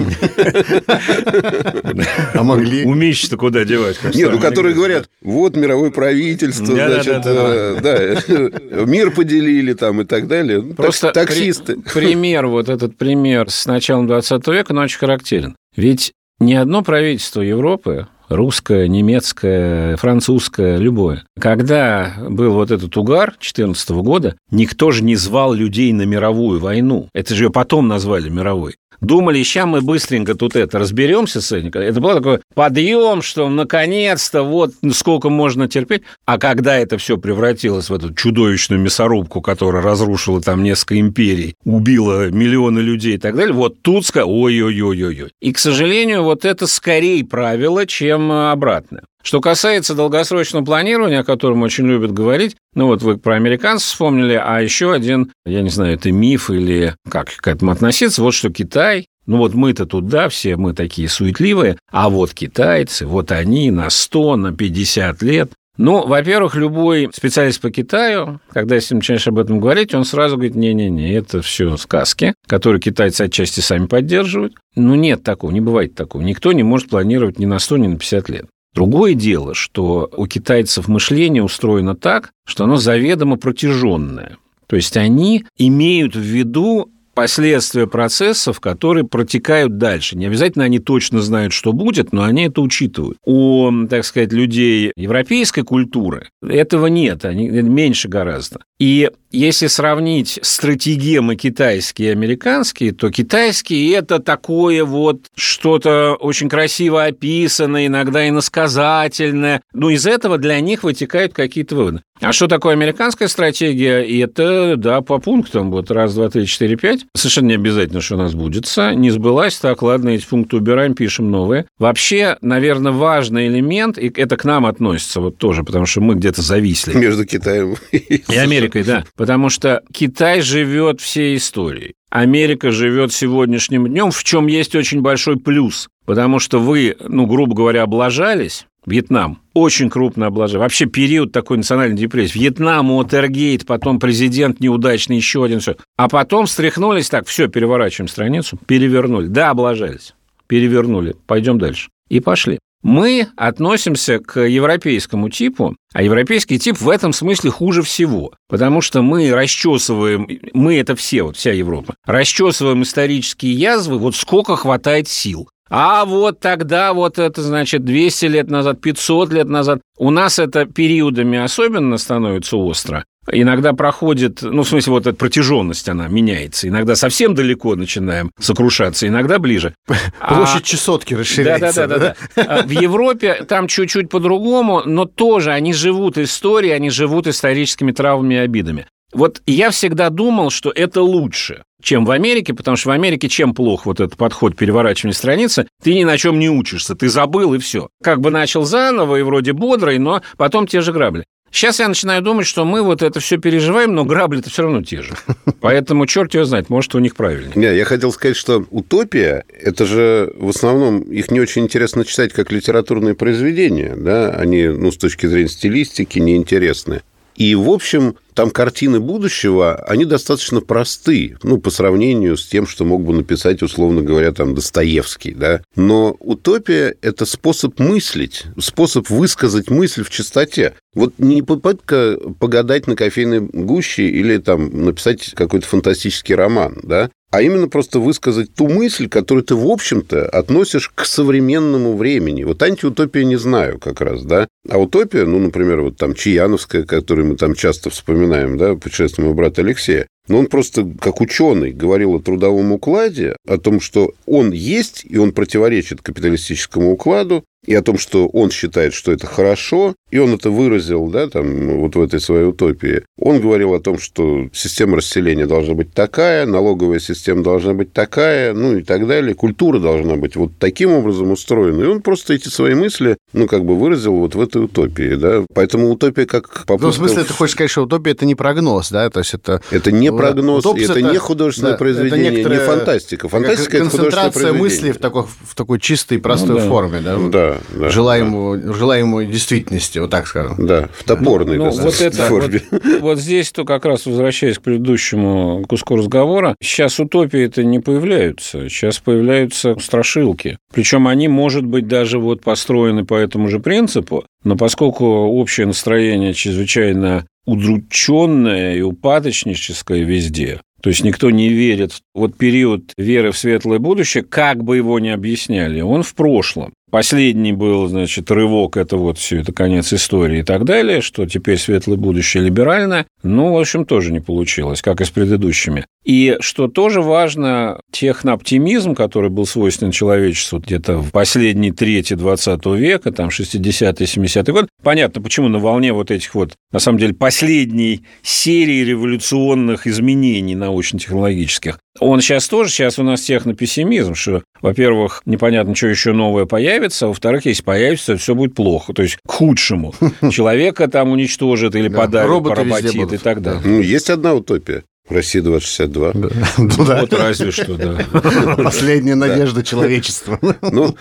А 2.33 2.43
могли? 2.43 2.85
Умеешь-то 2.85 3.37
куда 3.37 3.65
девать? 3.65 3.97
Нет, 4.13 4.31
ну, 4.31 4.39
которые 4.39 4.75
говорят, 4.75 5.09
вот 5.21 5.55
мировое 5.55 5.89
правительство, 5.89 6.65
значит, 6.65 7.23
э, 7.25 7.79
да, 7.81 8.85
мир 8.85 9.09
поделили 9.09 9.73
там 9.73 10.01
и 10.01 10.05
так 10.05 10.27
далее. 10.27 10.61
Ну, 10.61 10.75
Просто 10.75 11.11
таксисты. 11.11 11.77
Пример, 11.93 12.45
вот 12.47 12.69
этот 12.69 12.97
пример 12.97 13.49
с 13.49 13.65
началом 13.65 14.05
20 14.05 14.47
века, 14.49 14.71
он 14.71 14.77
очень 14.79 14.99
характерен. 14.99 15.55
Ведь 15.75 16.13
ни 16.39 16.53
одно 16.53 16.83
правительство 16.83 17.41
Европы 17.41 18.07
русское, 18.35 18.87
немецкое, 18.87 19.95
французское, 19.97 20.77
любое. 20.77 21.23
Когда 21.39 22.13
был 22.29 22.53
вот 22.53 22.71
этот 22.71 22.95
угар 22.97 23.31
2014 23.31 23.89
года, 23.89 24.35
никто 24.51 24.91
же 24.91 25.03
не 25.03 25.15
звал 25.15 25.53
людей 25.53 25.91
на 25.93 26.03
мировую 26.03 26.59
войну. 26.59 27.09
Это 27.13 27.35
же 27.35 27.45
ее 27.45 27.49
потом 27.49 27.87
назвали 27.87 28.29
мировой. 28.29 28.75
Думали, 29.01 29.41
сейчас 29.43 29.65
мы 29.65 29.81
быстренько 29.81 30.35
тут 30.35 30.55
это 30.55 30.79
разберемся 30.79 31.41
с 31.41 31.51
этим. 31.51 31.69
Это 31.73 31.99
был 31.99 32.13
такой 32.13 32.39
подъем, 32.53 33.21
что 33.21 33.49
наконец-то 33.49 34.43
вот 34.43 34.73
сколько 34.91 35.29
можно 35.29 35.67
терпеть. 35.67 36.03
А 36.25 36.37
когда 36.37 36.77
это 36.77 36.97
все 36.97 37.17
превратилось 37.17 37.89
в 37.89 37.93
эту 37.93 38.13
чудовищную 38.13 38.81
мясорубку, 38.81 39.41
которая 39.41 39.81
разрушила 39.81 40.41
там 40.41 40.63
несколько 40.63 40.99
империй, 40.99 41.55
убила 41.63 42.29
миллионы 42.29 42.79
людей 42.79 43.15
и 43.15 43.19
так 43.19 43.35
далее, 43.35 43.53
вот 43.53 43.81
тут 43.81 44.05
сказали, 44.05 44.29
ой-ой-ой-ой. 44.29 45.31
И, 45.41 45.53
к 45.53 45.59
сожалению, 45.59 46.23
вот 46.23 46.45
это 46.45 46.67
скорее 46.67 47.23
правило, 47.25 47.85
чем 47.85 48.31
обратное. 48.31 49.03
Что 49.23 49.39
касается 49.39 49.95
долгосрочного 49.95 50.65
планирования, 50.65 51.21
о 51.21 51.23
котором 51.23 51.61
очень 51.61 51.87
любят 51.87 52.11
говорить, 52.11 52.57
ну 52.75 52.87
вот 52.87 53.01
вы 53.01 53.17
про 53.17 53.35
американцев 53.35 53.87
вспомнили, 53.87 54.33
а 54.33 54.59
еще 54.59 54.93
один, 54.93 55.31
я 55.45 55.61
не 55.61 55.69
знаю, 55.69 55.95
это 55.95 56.11
миф 56.11 56.49
или 56.49 56.93
как 57.09 57.29
к 57.29 57.47
этому 57.47 57.71
относиться, 57.71 58.21
вот 58.21 58.33
что 58.33 58.51
Китай 58.51 59.07
ну 59.25 59.37
вот 59.37 59.53
мы-то 59.53 59.85
туда 59.85 60.27
все, 60.29 60.57
мы 60.57 60.73
такие 60.73 61.07
суетливые, 61.07 61.77
а 61.89 62.09
вот 62.09 62.33
китайцы, 62.33 63.05
вот 63.05 63.31
они 63.31 63.71
на 63.71 63.89
100, 63.89 64.35
на 64.35 64.53
50 64.53 65.21
лет. 65.21 65.51
Ну, 65.75 66.05
во-первых, 66.05 66.55
любой 66.55 67.09
специалист 67.13 67.59
по 67.59 67.71
Китаю, 67.71 68.39
когда 68.51 68.79
с 68.79 68.91
ним 68.91 68.99
начинаешь 68.99 69.27
об 69.27 69.39
этом 69.39 69.59
говорить, 69.59 69.95
он 69.95 70.05
сразу 70.05 70.35
говорит, 70.35 70.53
не-не-не, 70.53 71.13
это 71.13 71.41
все 71.41 71.77
сказки, 71.77 72.35
которые 72.47 72.79
китайцы 72.79 73.23
отчасти 73.23 73.59
сами 73.59 73.87
поддерживают. 73.87 74.53
Ну, 74.75 74.93
нет 74.93 75.23
такого, 75.23 75.49
не 75.49 75.61
бывает 75.61 75.95
такого. 75.95 76.21
Никто 76.21 76.51
не 76.51 76.61
может 76.61 76.89
планировать 76.89 77.39
ни 77.39 77.45
на 77.45 77.57
100, 77.57 77.77
ни 77.77 77.87
на 77.87 77.97
50 77.97 78.29
лет. 78.29 78.45
Другое 78.73 79.13
дело, 79.13 79.53
что 79.53 80.09
у 80.15 80.25
китайцев 80.25 80.87
мышление 80.87 81.43
устроено 81.43 81.95
так, 81.95 82.31
что 82.45 82.63
оно 82.63 82.77
заведомо 82.77 83.37
протяженное. 83.37 84.37
То 84.67 84.75
есть 84.75 84.97
они 84.97 85.45
имеют 85.57 86.15
в 86.15 86.21
виду 86.21 86.89
последствия 87.13 87.87
процессов, 87.87 88.59
которые 88.59 89.05
протекают 89.05 89.77
дальше. 89.77 90.17
Не 90.17 90.25
обязательно 90.25 90.65
они 90.65 90.79
точно 90.79 91.21
знают, 91.21 91.53
что 91.53 91.73
будет, 91.73 92.13
но 92.13 92.23
они 92.23 92.45
это 92.45 92.61
учитывают. 92.61 93.17
У, 93.23 93.71
так 93.89 94.05
сказать, 94.05 94.31
людей 94.33 94.91
европейской 94.95 95.61
культуры 95.61 96.29
этого 96.47 96.87
нет, 96.87 97.25
они 97.25 97.47
меньше 97.49 98.07
гораздо. 98.07 98.59
И 98.79 99.09
если 99.31 99.67
сравнить 99.67 100.39
стратегемы 100.41 101.35
китайские 101.35 102.09
и 102.09 102.11
американские, 102.11 102.91
то 102.91 103.09
китайские– 103.09 103.93
это 103.95 104.19
такое 104.19 104.83
вот 104.83 105.27
что-то 105.35 106.15
очень 106.19 106.49
красиво 106.49 107.05
описанное, 107.05 107.87
иногда 107.87 108.27
иносказательное. 108.27 109.61
Ну, 109.73 109.89
из 109.89 110.05
этого 110.05 110.37
для 110.37 110.59
них 110.59 110.83
вытекают 110.83 111.33
какие-то 111.33 111.75
выводы. 111.75 112.01
А 112.21 112.31
что 112.31 112.47
такое 112.47 112.73
американская 112.73 113.27
стратегия? 113.27 114.01
И 114.01 114.17
это, 114.19 114.75
да, 114.77 115.01
по 115.01 115.17
пунктам. 115.17 115.71
Вот 115.71 115.91
раз, 115.91 116.13
два, 116.13 116.29
три, 116.29 116.45
четыре, 116.45 116.77
пять. 116.77 117.01
Совершенно 117.15 117.47
не 117.47 117.55
обязательно, 117.55 118.01
что 118.01 118.15
у 118.15 118.17
нас 118.17 118.33
будет. 118.33 118.65
Не 118.77 119.09
сбылась, 119.09 119.57
так, 119.57 119.81
ладно, 119.81 120.09
эти 120.09 120.25
пункты 120.25 120.57
убираем, 120.57 120.93
пишем 120.93 121.31
новые. 121.31 121.65
Вообще, 121.79 122.37
наверное, 122.41 122.91
важный 122.91 123.47
элемент, 123.47 123.97
и 123.97 124.11
это 124.15 124.37
к 124.37 124.45
нам 124.45 124.65
относится 124.65 125.19
вот 125.19 125.37
тоже, 125.37 125.63
потому 125.63 125.85
что 125.85 126.01
мы 126.01 126.15
где-то 126.15 126.41
зависли. 126.41 126.97
Между 126.97 127.25
Китаем 127.25 127.75
и 127.91 128.37
Америкой, 128.37 128.83
да. 128.83 129.03
Потому 129.17 129.49
что 129.49 129.81
Китай 129.91 130.41
живет 130.41 131.01
всей 131.01 131.35
историей. 131.35 131.93
Америка 132.09 132.71
живет 132.71 133.11
сегодняшним 133.11 133.87
днем, 133.87 134.11
в 134.11 134.23
чем 134.23 134.45
есть 134.47 134.75
очень 134.75 135.01
большой 135.01 135.37
плюс. 135.37 135.89
Потому 136.05 136.37
что 136.37 136.59
вы, 136.59 136.95
ну, 136.99 137.25
грубо 137.25 137.55
говоря, 137.55 137.83
облажались, 137.83 138.67
Вьетнам. 138.85 139.39
Очень 139.53 139.89
крупно 139.89 140.27
облажали. 140.27 140.61
Вообще 140.61 140.85
период 140.85 141.31
такой 141.31 141.57
национальной 141.57 141.97
депрессии. 141.97 142.37
Вьетнам, 142.37 142.91
Уотергейт, 142.91 143.65
потом 143.65 143.99
президент 143.99 144.59
неудачный, 144.59 145.17
еще 145.17 145.43
один, 145.43 145.59
все. 145.59 145.75
А 145.97 146.09
потом 146.09 146.45
встряхнулись 146.45 147.09
так, 147.09 147.27
все, 147.27 147.47
переворачиваем 147.47 148.07
страницу, 148.07 148.57
перевернули. 148.65 149.27
Да, 149.27 149.51
облажались, 149.51 150.13
перевернули, 150.47 151.15
пойдем 151.27 151.59
дальше. 151.59 151.89
И 152.09 152.19
пошли. 152.19 152.59
Мы 152.83 153.29
относимся 153.37 154.19
к 154.19 154.41
европейскому 154.41 155.29
типу, 155.29 155.73
а 155.93 156.03
европейский 156.03 156.59
тип 156.59 156.81
в 156.81 156.89
этом 156.89 157.13
смысле 157.13 157.49
хуже 157.49 157.81
всего, 157.81 158.33
потому 158.49 158.81
что 158.81 159.01
мы 159.01 159.31
расчесываем, 159.31 160.27
мы 160.53 160.77
это 160.77 160.93
все, 160.97 161.23
вот 161.23 161.37
вся 161.37 161.53
Европа, 161.53 161.95
расчесываем 162.05 162.83
исторические 162.83 163.53
язвы, 163.53 163.97
вот 163.97 164.17
сколько 164.17 164.57
хватает 164.57 165.07
сил. 165.07 165.47
А 165.69 166.05
вот 166.05 166.39
тогда, 166.39 166.93
вот 166.93 167.17
это, 167.17 167.41
значит, 167.41 167.83
200 167.83 168.25
лет 168.25 168.49
назад, 168.49 168.81
500 168.81 169.33
лет 169.33 169.47
назад, 169.47 169.81
у 169.97 170.09
нас 170.09 170.39
это 170.39 170.65
периодами 170.65 171.39
особенно 171.39 171.97
становится 171.97 172.57
остро. 172.57 173.05
Иногда 173.31 173.71
проходит, 173.71 174.41
ну, 174.41 174.63
в 174.63 174.67
смысле, 174.67 174.91
вот 174.91 175.07
эта 175.07 175.15
протяженность, 175.15 175.87
она 175.87 176.09
меняется. 176.09 176.67
Иногда 176.67 176.95
совсем 176.95 177.35
далеко 177.35 177.75
начинаем 177.75 178.31
сокрушаться, 178.37 179.07
иногда 179.07 179.39
ближе. 179.39 179.73
Площадь 179.87 180.61
а... 180.61 180.61
чесотки 180.61 181.13
расширяется. 181.13 181.87
Да, 181.87 181.97
да, 181.97 181.97
да, 181.99 182.15
да, 182.35 182.43
да. 182.43 182.63
В 182.63 182.69
Европе 182.69 183.45
там 183.47 183.67
чуть-чуть 183.67 184.09
по-другому, 184.09 184.81
но 184.85 185.05
тоже 185.05 185.51
они 185.51 185.73
живут 185.73 186.17
историей, 186.17 186.73
они 186.73 186.89
живут 186.89 187.27
историческими 187.27 187.93
травмами 187.93 188.35
и 188.35 188.37
обидами. 188.37 188.87
Вот 189.13 189.41
я 189.45 189.71
всегда 189.71 190.09
думал, 190.09 190.49
что 190.49 190.71
это 190.71 191.01
лучше 191.01 191.63
чем 191.83 192.05
в 192.05 192.11
Америке, 192.11 192.53
потому 192.53 192.77
что 192.77 192.89
в 192.89 192.91
Америке 192.93 193.27
чем 193.27 193.53
плох 193.53 193.85
вот 193.85 193.99
этот 193.99 194.17
подход 194.17 194.55
переворачивания 194.55 195.13
страницы, 195.13 195.67
ты 195.83 195.93
ни 195.93 196.05
на 196.05 196.17
чем 196.17 196.39
не 196.39 196.49
учишься, 196.49 196.95
ты 196.95 197.09
забыл 197.09 197.53
и 197.53 197.59
все. 197.59 197.89
Как 198.01 198.21
бы 198.21 198.31
начал 198.31 198.63
заново 198.63 199.17
и 199.17 199.21
вроде 199.21 199.51
бодрый, 199.51 199.99
но 199.99 200.21
потом 200.37 200.65
те 200.65 200.79
же 200.79 200.93
грабли. 200.93 201.25
Сейчас 201.51 201.79
я 201.79 201.87
начинаю 201.87 202.23
думать, 202.23 202.47
что 202.47 202.65
мы 202.65 202.81
вот 202.81 203.03
это 203.03 203.19
все 203.19 203.37
переживаем, 203.37 203.93
но 203.93 204.05
грабли-то 204.05 204.49
все 204.49 204.63
равно 204.63 204.81
те 204.81 205.03
же. 205.03 205.13
Поэтому 205.61 206.07
черт 206.07 206.33
его 206.33 206.45
знает, 206.45 206.71
может, 206.71 206.95
у 206.95 206.99
них 206.99 207.15
правильнее. 207.15 207.51
Не, 207.53 207.77
я 207.77 207.85
хотел 207.85 208.11
сказать, 208.11 208.35
что 208.35 208.65
утопия, 208.71 209.45
это 209.61 209.85
же 209.85 210.33
в 210.35 210.49
основном, 210.49 211.01
их 211.01 211.29
не 211.29 211.39
очень 211.39 211.65
интересно 211.65 212.05
читать 212.05 212.33
как 212.33 212.51
литературные 212.51 213.13
произведения, 213.13 213.93
да, 213.95 214.31
они, 214.31 214.67
ну, 214.67 214.91
с 214.91 214.97
точки 214.97 215.27
зрения 215.27 215.47
стилистики, 215.47 216.17
неинтересны. 216.17 217.03
И, 217.35 217.53
в 217.53 217.69
общем, 217.69 218.15
там 218.33 218.49
картины 218.49 218.99
будущего, 218.99 219.75
они 219.75 220.05
достаточно 220.05 220.61
просты, 220.61 221.37
ну, 221.43 221.57
по 221.57 221.69
сравнению 221.69 222.37
с 222.37 222.45
тем, 222.45 222.67
что 222.67 222.85
мог 222.85 223.03
бы 223.03 223.13
написать, 223.13 223.61
условно 223.61 224.01
говоря, 224.01 224.31
там, 224.31 224.55
Достоевский, 224.55 225.33
да. 225.33 225.61
Но 225.75 226.15
утопия– 226.19 226.95
это 227.01 227.25
способ 227.25 227.79
мыслить, 227.79 228.43
способ 228.59 229.09
высказать 229.09 229.69
мысль 229.69 230.03
в 230.03 230.09
чистоте. 230.09 230.73
Вот 230.93 231.13
не 231.17 231.41
попытка 231.41 232.17
погадать 232.39 232.87
на 232.87 232.95
кофейной 232.95 233.39
гуще 233.39 234.07
или 234.07 234.37
там 234.37 234.85
написать 234.85 235.31
какой-то 235.33 235.67
фантастический 235.67 236.35
роман, 236.35 236.79
да, 236.83 237.09
а 237.33 237.41
именно 237.41 237.67
просто 237.67 237.99
высказать 237.99 238.53
ту 238.53 238.69
мысль, 238.69 239.09
которую 239.09 239.43
ты, 239.43 239.55
в 239.55 239.67
общем-то, 239.67 240.29
относишь 240.29 240.91
к 240.93 241.03
современному 241.03 241.97
времени. 241.97 242.43
Вот 242.43 242.61
антиутопия 242.61 243.23
не 243.23 243.37
знаю 243.37 243.79
как 243.79 244.01
раз, 244.01 244.23
да. 244.23 244.47
А 244.69 244.77
утопия, 244.77 245.25
ну, 245.25 245.39
например, 245.39 245.81
вот 245.81 245.97
там 245.97 246.13
Чаяновская, 246.13 246.83
которую 246.83 247.29
мы 247.29 247.35
там 247.35 247.55
часто 247.55 247.89
вспоминаем, 247.89 248.59
да, 248.59 248.75
путешествие 248.75 249.25
моего 249.25 249.35
брата 249.35 249.61
Алексея, 249.63 250.05
но 250.27 250.37
он 250.37 250.45
просто, 250.45 250.87
как 251.01 251.21
ученый, 251.21 251.71
говорил 251.71 252.13
о 252.13 252.19
трудовом 252.19 252.71
укладе, 252.71 253.35
о 253.47 253.57
том, 253.57 253.81
что 253.81 254.13
он 254.27 254.51
есть, 254.51 255.03
и 255.03 255.17
он 255.17 255.31
противоречит 255.31 256.03
капиталистическому 256.03 256.91
укладу, 256.91 257.43
и 257.65 257.73
о 257.73 257.81
том, 257.81 257.97
что 257.97 258.27
он 258.27 258.51
считает, 258.51 258.93
что 258.93 259.11
это 259.11 259.27
хорошо, 259.27 259.95
и 260.11 260.19
он 260.19 260.33
это 260.33 260.51
выразил, 260.51 261.07
да, 261.07 261.27
там, 261.27 261.79
вот 261.79 261.95
в 261.95 262.01
этой 262.01 262.19
своей 262.19 262.45
утопии. 262.45 263.03
Он 263.17 263.39
говорил 263.39 263.73
о 263.73 263.79
том, 263.79 263.97
что 263.97 264.47
система 264.53 264.97
расселения 264.97 265.47
должна 265.47 265.73
быть 265.73 265.93
такая, 265.93 266.45
налоговая 266.45 266.99
система 266.99 267.41
должна 267.41 267.73
быть 267.73 267.93
такая, 267.93 268.53
ну 268.53 268.77
и 268.77 268.83
так 268.83 269.07
далее, 269.07 269.33
культура 269.33 269.79
должна 269.79 270.15
быть 270.15 270.35
вот 270.35 270.51
таким 270.59 270.91
образом 270.91 271.31
устроена. 271.31 271.83
И 271.83 271.87
он 271.87 272.01
просто 272.01 272.33
эти 272.33 272.49
свои 272.49 272.75
мысли, 272.75 273.17
ну, 273.33 273.47
как 273.47 273.65
бы 273.65 273.75
выразил 273.75 274.15
вот 274.15 274.35
в 274.35 274.41
этой 274.41 274.63
утопии, 274.65 275.15
да. 275.15 275.45
Поэтому 275.53 275.89
утопия 275.89 276.25
как 276.25 276.65
попытка... 276.65 276.85
Ну, 276.85 276.91
в 276.91 276.95
смысле, 276.95 277.23
ты 277.23 277.33
хочешь 277.33 277.53
сказать, 277.53 277.71
что 277.71 277.83
утопия– 277.83 278.11
это 278.13 278.25
не 278.25 278.35
прогноз, 278.35 278.89
да? 278.89 279.09
То 279.09 279.19
есть 279.19 279.33
это... 279.33 279.61
Это 279.71 279.91
не 279.91 280.11
прогноз, 280.11 280.65
это, 280.65 280.79
это 280.79 281.01
не 281.01 281.17
художественное 281.17 281.73
да, 281.73 281.77
произведение, 281.77 282.41
это 282.41 282.49
не 282.49 282.59
фантастика. 282.59 283.29
Фантастика– 283.29 283.77
это 283.77 283.89
концентрация 283.89 284.53
мысли 284.53 284.91
в 284.91 284.97
такой, 284.97 285.23
в 285.23 285.55
такой 285.55 285.79
чистой, 285.79 286.19
простой 286.19 286.55
ну, 286.55 286.59
да. 286.59 286.67
форме, 286.67 286.99
да? 286.99 287.17
Да, 287.17 287.52
да, 287.73 287.89
желаемую, 287.89 288.61
да. 288.61 288.73
желаемой 288.73 289.27
действительности, 289.27 289.99
вот 289.99 290.09
так 290.09 290.27
скажем. 290.27 290.65
Да, 290.65 290.89
в 290.93 291.03
топорной 291.03 291.57
ну, 291.57 291.69
вот 291.69 292.01
это, 292.01 292.23
форме. 292.23 292.61
Вот, 292.71 293.01
вот 293.01 293.19
здесь, 293.19 293.51
то 293.51 293.65
как 293.65 293.85
раз 293.85 294.05
возвращаясь 294.05 294.57
к 294.57 294.61
предыдущему 294.61 295.63
куску 295.67 295.95
разговора, 295.95 296.55
сейчас 296.61 296.99
утопии 296.99 297.41
это 297.41 297.63
не 297.63 297.79
появляются, 297.79 298.69
сейчас 298.69 298.99
появляются 298.99 299.75
страшилки. 299.79 300.57
Причем 300.73 301.07
они, 301.07 301.27
может 301.27 301.65
быть, 301.65 301.87
даже 301.87 302.19
вот 302.19 302.41
построены 302.41 303.05
по 303.05 303.15
этому 303.15 303.47
же 303.47 303.59
принципу, 303.59 304.25
но 304.43 304.55
поскольку 304.55 305.05
общее 305.05 305.67
настроение 305.67 306.33
чрезвычайно 306.33 307.25
удрученное 307.45 308.75
и 308.75 308.81
упадочническое 308.81 310.03
везде, 310.03 310.59
то 310.83 310.89
есть 310.89 311.03
никто 311.05 311.31
не 311.31 311.47
верит. 311.47 312.01
Вот 312.13 312.37
период 312.37 312.91
веры 312.97 313.31
в 313.31 313.37
светлое 313.37 313.79
будущее, 313.79 314.21
как 314.21 314.65
бы 314.65 314.75
его 314.75 314.99
ни 314.99 315.07
объясняли, 315.07 315.79
он 315.79 316.03
в 316.03 316.13
прошлом. 316.13 316.73
Последний 316.93 317.53
был, 317.53 317.87
значит, 317.87 318.29
рывок, 318.29 318.77
это 318.77 318.97
вот 318.97 319.17
все, 319.17 319.39
это 319.39 319.51
конец 319.51 319.91
истории 319.93 320.41
и 320.41 320.43
так 320.43 320.63
далее, 320.63 321.01
что 321.01 321.25
теперь 321.25 321.57
светлое 321.57 321.97
будущее 321.97 322.43
либеральное. 322.43 323.07
Ну, 323.23 323.51
в 323.51 323.57
общем, 323.57 323.83
тоже 323.83 324.13
не 324.13 324.19
получилось, 324.19 324.83
как 324.83 325.01
и 325.01 325.05
с 325.05 325.09
предыдущими. 325.09 325.87
И 326.03 326.37
что 326.39 326.67
тоже 326.67 327.01
важно, 327.01 327.79
технооптимизм, 327.91 328.93
который 328.93 329.31
был 329.31 329.47
свойственен 329.47 329.91
человечеству 329.91 330.59
где-то 330.59 330.99
в 330.99 331.09
последней 331.09 331.71
трети 331.71 332.13
20 332.13 332.63
века, 332.75 333.11
там 333.11 333.29
60-е, 333.29 334.05
70-е 334.05 334.53
годы, 334.53 334.67
понятно, 334.83 335.19
почему 335.19 335.47
на 335.47 335.57
волне 335.57 335.93
вот 335.93 336.11
этих 336.11 336.35
вот, 336.35 336.53
на 336.71 336.77
самом 336.77 336.99
деле, 336.99 337.15
последней 337.15 338.03
серии 338.21 338.83
революционных 338.83 339.87
изменений 339.87 340.53
научно-технологических, 340.53 341.79
он 341.99 342.21
сейчас 342.21 342.47
тоже, 342.47 342.71
сейчас 342.71 342.97
у 342.97 343.03
нас 343.03 343.21
технопессимизм, 343.21 344.15
что, 344.15 344.43
во-первых, 344.61 345.21
непонятно, 345.25 345.75
что 345.75 345.87
еще 345.87 346.13
новое 346.13 346.45
появится, 346.45 347.05
а 347.05 347.07
во-вторых, 347.09 347.45
если 347.45 347.63
появится, 347.63 348.17
все 348.17 348.33
будет 348.35 348.55
плохо, 348.55 348.93
то 348.93 349.03
есть 349.03 349.17
к 349.25 349.31
худшему. 349.31 349.93
Человека 350.31 350.87
там 350.87 351.11
уничтожат 351.11 351.75
или 351.75 351.89
подавят, 351.89 352.43
поработит 352.43 353.13
и 353.13 353.17
так 353.17 353.41
далее. 353.41 353.61
Ну, 353.63 353.79
есть 353.79 354.09
одна 354.09 354.33
утопия. 354.33 354.83
Россия 355.09 355.41
2062. 355.41 356.11
Да. 356.13 356.29
Ну, 356.57 356.85
да. 356.85 357.01
Вот 357.01 357.13
разве 357.13 357.51
что, 357.51 357.75
да. 357.75 358.55
Последняя 358.63 359.15
надежда 359.15 359.57
да. 359.57 359.63
человечества. 359.63 360.39
Ну, 360.61 360.95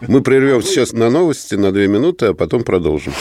мы 0.00 0.22
прервем 0.22 0.62
сейчас 0.62 0.92
на 0.92 1.10
новости 1.10 1.54
на 1.54 1.70
две 1.70 1.86
минуты, 1.86 2.26
а 2.26 2.34
потом 2.34 2.64
продолжим. 2.64 3.12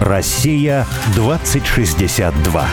Россия 0.00 0.86
2062. 1.14 2.68